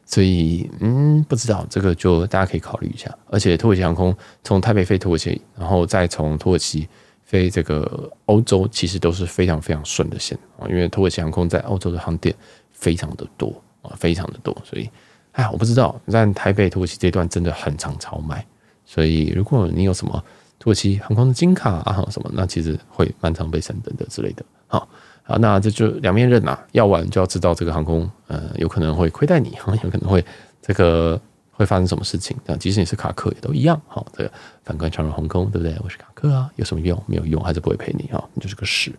[0.06, 3.14] 所以嗯，不知道这个就大家可以考虑一下。
[3.26, 6.88] 而且土耳其航空从台北飞土耳其，然后再从土耳其
[7.24, 12.34] 飞这个欧洲，其实都是非常非常顺的线啊，因为土耳其航空在欧洲的航点
[12.72, 14.88] 非常的多啊，非常的多，所以
[15.34, 18.44] 哎，我不知道，在台北土耳其这段真的很常超卖，
[18.84, 20.24] 所以如果你有什么。
[20.56, 24.42] 土耳其航空的金卡啊，什么那其实会蛮常被升等的之类的。
[24.66, 24.88] 好，
[25.22, 30.24] 好，那这就两面刃呐，要玩就要知道这个航空，呃，有可能会亏待你， 有可能会
[30.62, 31.20] 这个
[31.50, 32.34] 会发生什么事情。
[32.46, 33.78] 那即使你是卡客也都一样。
[33.86, 34.32] 好，这个
[34.62, 35.76] 反观长荣航空，对不对？
[35.84, 36.98] 我是卡客啊，有什么用？
[37.06, 38.90] 没有用，还是不会赔你啊，你就是个屎。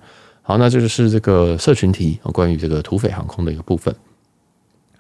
[0.43, 3.95] 好，那这就是这个社群题，关于这个土匪航空的一个部分。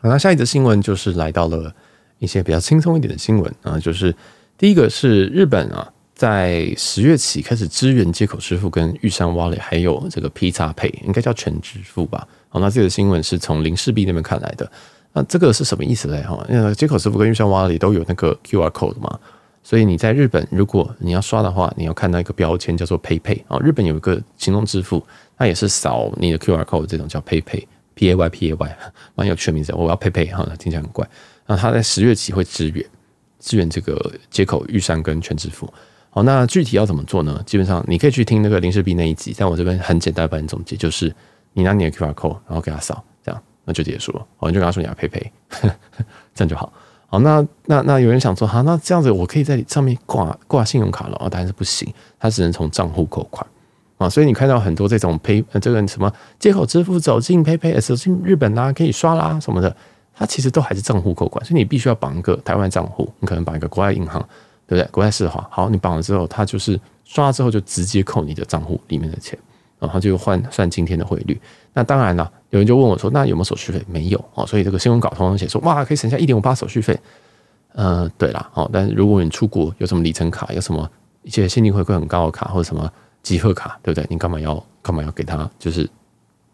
[0.07, 1.73] 那下一则新闻就是来到了
[2.19, 4.15] 一些比较轻松一点的新闻啊，就是
[4.57, 5.91] 第一个是日本啊。
[6.15, 12.25] 在十月起开始支援街口支付跟玉山 Wallet，还有这个 PXPay，应该叫全支付吧？
[12.47, 14.71] 好，那这个新闻是从林氏璧那边看来的。
[15.11, 16.21] 那这个是什么意思嘞？
[16.21, 19.19] 哈，因为街口支付跟玉山 Wallet 都有那个 QR code 嘛，
[19.61, 23.59] 所以你在日本如果你要刷的话，你要看到一个标签叫做 PayPay 啊。
[23.59, 25.05] 日本有一个行动支付，
[25.37, 28.77] 它也是扫你的 QR code，这种叫 Pay Pay P A Y P A Y，
[29.15, 29.73] 蛮有趣的名字。
[29.73, 31.09] 我要 PayPay 哈，听起来很怪。
[31.47, 32.85] 那他在十月起会支援
[33.39, 35.67] 支援这个接口玉山跟全支付。
[36.09, 37.41] 好，那具体要怎么做呢？
[37.45, 41.13] 基本上你可以去听那个林氏璧那一集，在我这边很简单帮你总结，就是
[41.53, 44.25] 你拿你的 QR code，然后给他扫，这样那就结束了。
[44.37, 45.29] 好，你就跟他说你要 PayPay，
[46.33, 46.71] 这样就好。
[47.07, 51.17] 好，那那那有人想说，哈，那这样子我可以在上面挂挂信用卡了？
[51.19, 53.45] 哦，当然是不行，他只能从账户扣款
[53.97, 54.09] 啊。
[54.09, 59.75] 所以你看到很多这种 Pay 这个什么接口支付走进 PayPay，走进日本啦、可以刷啦什么的，
[60.13, 64.25] 它其实都还是账户扣款，所以你必须要绑一个台湾账户，你可能绑一个国外银行。
[64.67, 64.91] 对不对？
[64.91, 69.37] 国泰世华，好，你绑了之后，它就是刷了之后就直接扣你的账户里面的钱，
[69.77, 71.39] 然后就换算今天的汇率。
[71.71, 73.79] 那当然了，有人就问我说，那有没有手续费？
[73.87, 76.99] 没有哦，所以这个新闻稿通常写说，哇，可以省下一点五八手续费。
[77.73, 80.89] 呃，对啦，哦，但是如果你出国有什么里程卡，有什么
[81.21, 82.91] 一些现金回馈很高的卡，或者什么
[83.25, 84.07] 集贺卡，对不对？
[84.09, 85.49] 你干嘛要干嘛要给他？
[85.59, 85.89] 就是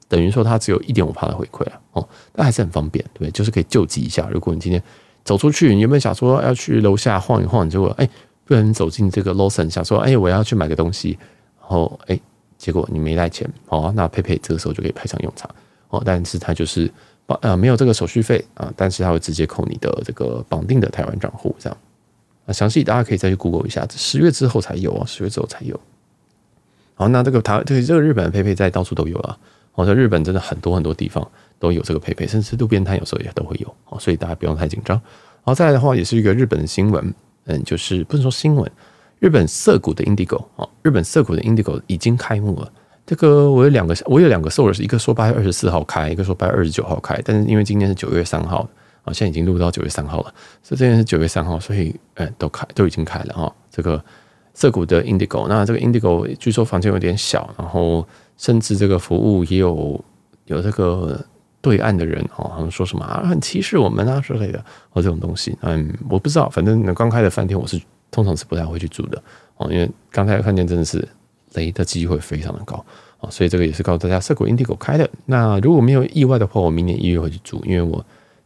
[0.08, 3.32] 等于说他只有一点五趴的回馈啊，哦，但还是很方便，对不对？
[3.32, 4.28] 就是可以救急一下。
[4.32, 4.82] 如果你今天。
[5.24, 7.70] 走出去，你有没有想说要去楼下晃一晃？
[7.70, 8.10] 结果哎，
[8.44, 11.16] 不然走进这个 Lawson，想说哎，我要去买个东西，
[11.60, 12.20] 然后哎，
[12.58, 15.48] 结果你没带钱，好，那佩佩这个时候就可以派上用场
[15.90, 16.02] 哦。
[16.04, 16.92] 但是它就是
[17.42, 21.78] 呃没有这个手续费啊，但是它会直接扣你的这个绑定的台湾账户这样。
[22.48, 25.80] 啊，详细大家可以再去 Google 一下，十月之后才有啊，十月之后才有。
[27.02, 29.36] 好，那这个台这个这个日本的佩佩在到处都有啊，
[29.74, 31.28] 我在日本真的很多很多地方。
[31.58, 35.00] 都有这个佩佩甚至路边摊有时候也都会有哦，所以大家不用太紧张。
[35.44, 37.14] 好，再来的话也是一个日本的新闻，
[37.46, 38.68] 嗯，就是不能说新闻，
[39.20, 42.72] 日本涩谷的 Indigo 哦，日本涩谷的 Indigo 已经开幕了。
[43.06, 48.68] 这个我有两个，我有两个 source，一个说八月二十四号开，一个说八月二十九号开，但是因为今天是九月三号
[49.04, 50.34] 啊，现在已经录到九月三号了，
[50.64, 53.56] 所以这边是九月三号，所以嗯，都开都已经开了哈。
[53.70, 54.04] 这个
[54.54, 60.04] 涩谷的 Indigo，那这个 Indigo 据说房间有点小，然后甚至这个服务也有
[60.46, 61.24] 有这个。
[61.64, 64.58] 对岸的人哦，好像说什么啊，很歧视我们啊之类的
[64.94, 67.80] 哦，这种东西，嗯，我不知道，反正刚开的饭店我是
[68.10, 69.24] 通常是不太会去住的
[69.58, 71.08] 哦，因为刚开的饭店真的是
[71.54, 72.84] 雷的机会非常的高
[73.20, 75.08] 啊，所以这个也是告诉大家，涩谷 Indigo 开的。
[75.28, 78.04] 那如果没有意外的话，我明年一月会去住，因为我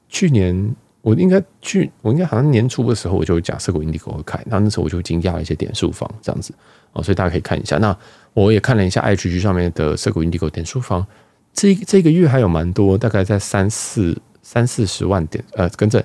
[0.10, 0.76] 去年
[1.06, 6.51] 我应该去，我应该好像年初的时候我就讲涩谷 Indigo 会开，那那时候我就已经压了一些点数房这样子
[6.93, 7.78] 哦，所以大家可以看一下。
[7.78, 7.95] 那
[8.34, 11.06] 我也看了一下 IGG 上面的涩谷 Indigo 点数房。
[11.53, 16.03] 这这个月还有蛮多，大概在三四三四十万点，呃，跟着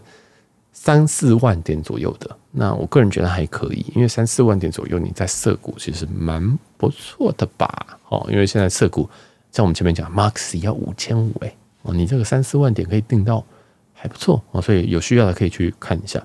[0.71, 2.37] 三四万点左右的。
[2.51, 7.99] 那我个人觉得还可以，因为三四万点左右，你在涩谷其实蛮不错的吧？
[8.11, 9.09] 哦，因为现在涩谷
[9.51, 13.43] 像我们前面讲，Max 要五千五哎，哦，你这个三四万点可以订到
[14.01, 16.25] 还不错哦，所以有需要的可以去看一下。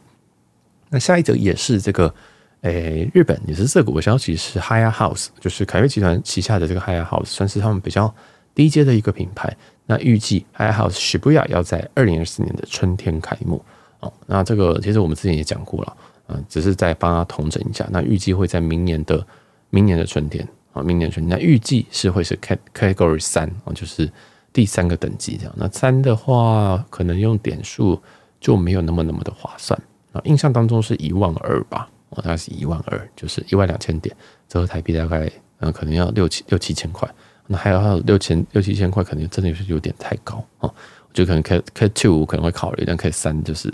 [0.90, 2.14] 那下一则也是这个，
[2.62, 8.14] 诶，日本也是涩谷的消息是 Higher House，就是凯悦集团旗下的这个 Higher House，算是他们比较。
[8.56, 9.54] 低阶的一个品牌，
[9.86, 13.62] 那预计 Higher House Shibuya 要在二零二四年的春天开幕
[14.00, 14.14] 哦。
[14.28, 15.98] 那这个其实我们之前也讲过了，
[16.30, 17.86] 嗯，只是在帮他统整一下。
[17.92, 19.28] 那预计会在明年的
[19.72, 21.38] 明年的春天啊，明年春天。
[21.38, 24.10] 那预计是会是 Category 三啊，就是
[24.56, 25.54] 第三个等级这样。
[25.58, 28.02] 那三的话，可能用点数
[28.40, 29.78] 就没有那么那么的划算
[30.14, 30.22] 啊。
[30.24, 34.16] 印象当中是一万二吧，哦，大概是一万二，就是一万两千点，
[34.48, 35.30] 折合台币大概
[35.60, 37.06] 嗯，可能要六七六七千块。
[37.48, 40.74] 那还有还有六千六七千块，可能真的是有点太高哦。
[41.10, 43.72] 我觉得可能 K K two 可能会考虑，但 K 三就是，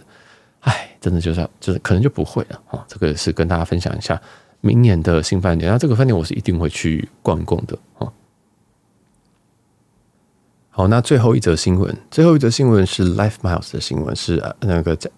[0.62, 2.84] 哎，真的就是就是可能就不会了哦。
[2.88, 4.20] 这个是跟大家分享一下
[4.62, 5.72] 明年的新饭店。
[5.72, 8.12] 那这个饭店我是一定会去逛逛的哦。
[10.74, 15.12] 好，那最后一则新闻，最后一则新闻是 LifeMiles 的新闻，是那个这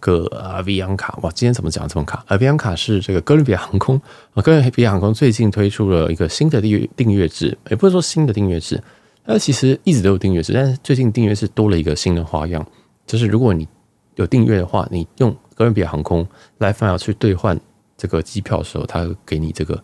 [0.00, 1.16] 个阿维昂卡。
[1.22, 2.24] 哇，今天怎么讲这么卡？
[2.26, 3.94] 阿维昂卡是这个哥伦比亚航空
[4.34, 8.82] 啊，哥伦比亚航空最近推出了一个新的订阅订阅制，也不是说新的订阅制，
[9.24, 12.66] 它其实一直都有订阅制，但是最近订阅是多了一个新的花样，
[13.06, 13.68] 就是如果你
[14.16, 16.26] 有订阅的话，你用哥伦比亚航空
[16.58, 17.58] LifeMiles 去兑换
[17.96, 19.80] 这个机票的时候，它会给你这个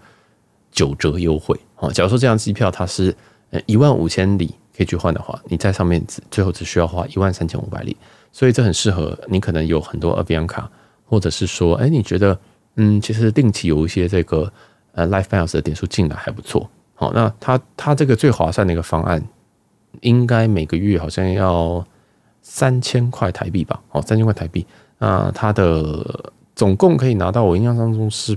[0.73, 1.57] 九折优惠。
[1.77, 3.15] 哦，假如说这张机票它是
[3.51, 4.53] 呃一万五千里。
[4.77, 7.97] 可以去换的话，你在上面只最后只需要花一万三千五百里，
[8.33, 9.39] 所以这很适合你。
[9.39, 10.69] 可能有很多 Avion 卡，
[11.07, 12.37] 或者是说，哎，你觉得，
[12.75, 14.53] 嗯，其实定期有一些这个
[14.93, 16.69] 呃 LifeMiles 的点数进来还不错。
[16.95, 19.23] 好，那它它这个最划算的一个方案，
[20.01, 21.87] 应该每个月好像要
[22.43, 23.81] 三千块台币吧？
[23.93, 24.67] 哦，三千块台币。
[24.99, 28.37] 那它的总共可以拿到，我印象当中是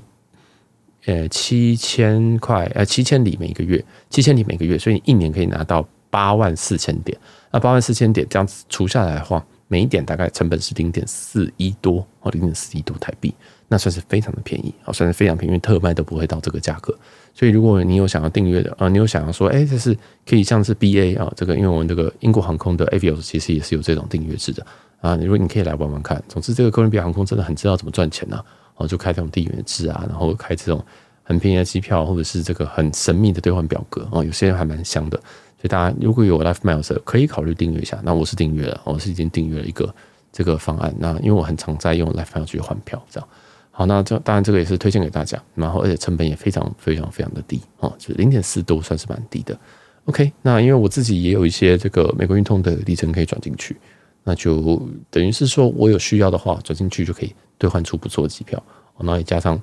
[1.05, 5.87] 呃七千块，呃七千里每个月，七千里每个月，所以你一年可以拿到。
[6.09, 7.17] 八万四千点，
[7.51, 13.33] 那八万四千点这样子除下来的话，每一点大概成本是零点四一多哦，零点四一多台币，
[13.67, 16.97] 那算是非常的便宜哦，算是非常便宜，因为特卖都不会到这个价格。
[17.33, 19.95] 所以如果你有想要订阅的啊，你有想要说，哎，这是
[20.25, 24.65] 可以像是 BA 啊，这个因为我们这个英国航空的 Avios 其实也是有这种订阅制的
[25.01, 26.21] 啊，如果你可以来玩玩看。
[26.27, 28.43] 总之，这个哥伦比亚航空真的很知道怎么赚钱呐，
[28.75, 30.83] 哦，就开这种订阅制啊，然后开这种
[31.23, 35.21] 很便宜的机票，或者是这个很神秘的兑换表格哦，有些人还蛮香的。
[35.59, 37.99] 所以大家如果有 LifeMiles 可以考虑订阅一下。
[38.03, 39.93] 那我是订阅了，我是已经订阅了一个
[40.31, 40.93] 这个方案。
[40.99, 43.27] 那因为我很常在用 LifeMiles 去换票，这样
[43.71, 43.85] 好。
[43.87, 45.41] 那这当然这个也是推荐给大家。
[45.55, 49.57] 然后而且成本也非常非常非常的低哦，就是零点四都算是蛮低的。
[50.05, 53.75] OK，那因为我自己也有一些这个美国运通的里程可以转进去，
[54.23, 58.61] 那就等于是说我有需要的话转进去就可以兑换出不错的机票。
[58.99, 59.59] 然后也加上。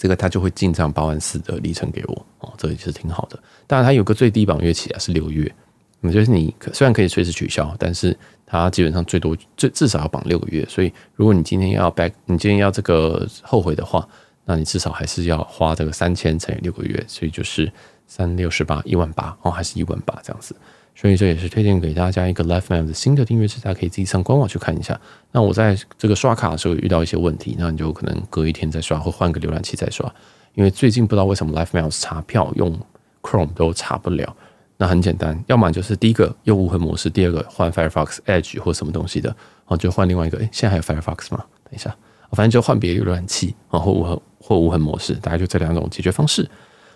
[0.00, 3.38] 这个他就会进账八万四的里程给我哦，这也是挺好的。
[3.66, 5.54] 当然，它有个最低绑月期啊，是六月。
[6.00, 10.64] 那就是你虽然可以随时取消，但是它基本上最多最至少要绑六个月。
[10.70, 14.08] 所以，如果你今天要 back，你今天要这个后悔的话，
[14.46, 17.70] 那你至少还是要花这个三千乘以六个月，所以就是
[18.06, 20.56] 三六十八一万八哦，还是一万八这样子。
[21.00, 25.00] 所以这也是推荐给大家一个 LifeMiles 的新的订阅制，大家可以自己上官网去看一下。
[25.32, 30.12] 那我在这个刷卡的时候遇到一些问题，那你就可能隔一天再刷，或换个浏览器再刷。
[30.52, 32.78] 因为最近不知道为什么 LifeMiles 查票用
[33.22, 34.36] Chrome 都查不了。
[34.76, 39.36] 那很简单，要么就是第一个用无痕模式，第二个换 Firefox Edge 或什么东西的，然
[39.68, 40.36] 后就换另外一个。
[40.36, 41.42] 诶，现在还有 Firefox 吗？
[41.64, 41.96] 等一下，
[42.32, 46.46] 反正就换别的浏览器，然后无痕或无痕模式，大概就这两种解决方式。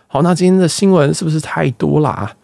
[0.07, 2.37] 好，那今天的新闻是不是太多啦？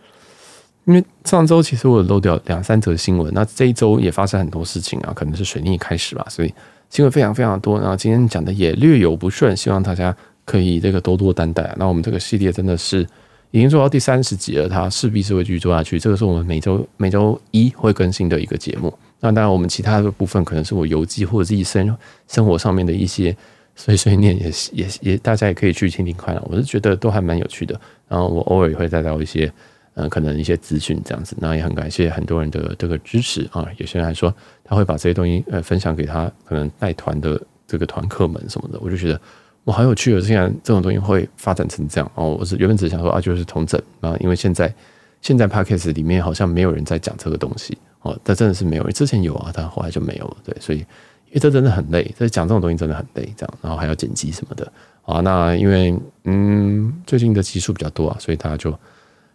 [0.86, 6.52] 因为上周其实我漏掉两三则新闻，那这一周也发生很多事情啊，可能是水逆开始吧，所以
[6.88, 7.78] 新闻非常非常多。
[7.78, 11.72] 然后今天讲的也略有不顺，希望大家可以这个多多担待。
[11.78, 13.06] 那我们这个系列真的是
[13.50, 16.00] 已经做到第三十集了，它势必是会继续做下去。
[16.00, 18.92] 这个是我们每周每周一会更新的一个节目。
[19.20, 21.94] 那当然，我们其他的部分可能是我游记或者自己生
[22.26, 23.36] 生活上面的一些
[23.76, 26.42] 碎碎念也，也也也大家也可以去听听看啊。
[26.46, 27.78] 我是觉得都还蛮有趣的。
[28.08, 29.52] 然后我偶尔也会带到一些。
[29.94, 33.66] 嗯，可能一些资讯这样子，那也很感谢很多人的这个支持啊。
[33.76, 34.32] 有些人还说
[34.62, 39.20] 他会把这些东西呃分享给他可能带团的这个团客们什么的，我就觉得
[39.64, 40.20] 哇，好有趣哦！
[40.20, 42.36] 竟然这种东西会发展成这样哦。
[42.38, 44.72] 我是原本只想说啊，就是同整啊，因为现在
[45.20, 50.36] 现在 Podcast 里面好像没有人在讲这个东西哦，但真的是没有，之前有啊，但后来就没有了。
[50.44, 54.72] 对，所以因为这真的很累，这讲这种东西真的很累，这样，然后还要剪辑什么的
[55.02, 55.20] 啊。
[55.20, 58.72] 那因为嗯，最近的集数比较多啊，所以大家就。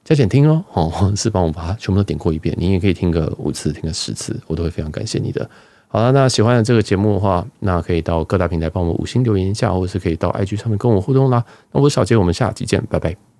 [0.05, 2.55] 加减听哦，哦， 是帮我把它全部都点过一遍。
[2.57, 5.49] 你也可以听个五次，听个十次，我都会非常感谢你的。
[5.87, 11.43] 好了，那喜欢这个节目的话，那可以到各大平台帮我们五星留言一下，或是可以到 IG 上面跟我互动啦。
[11.71, 13.34] 那我是小杰，我们下期见，拜拜。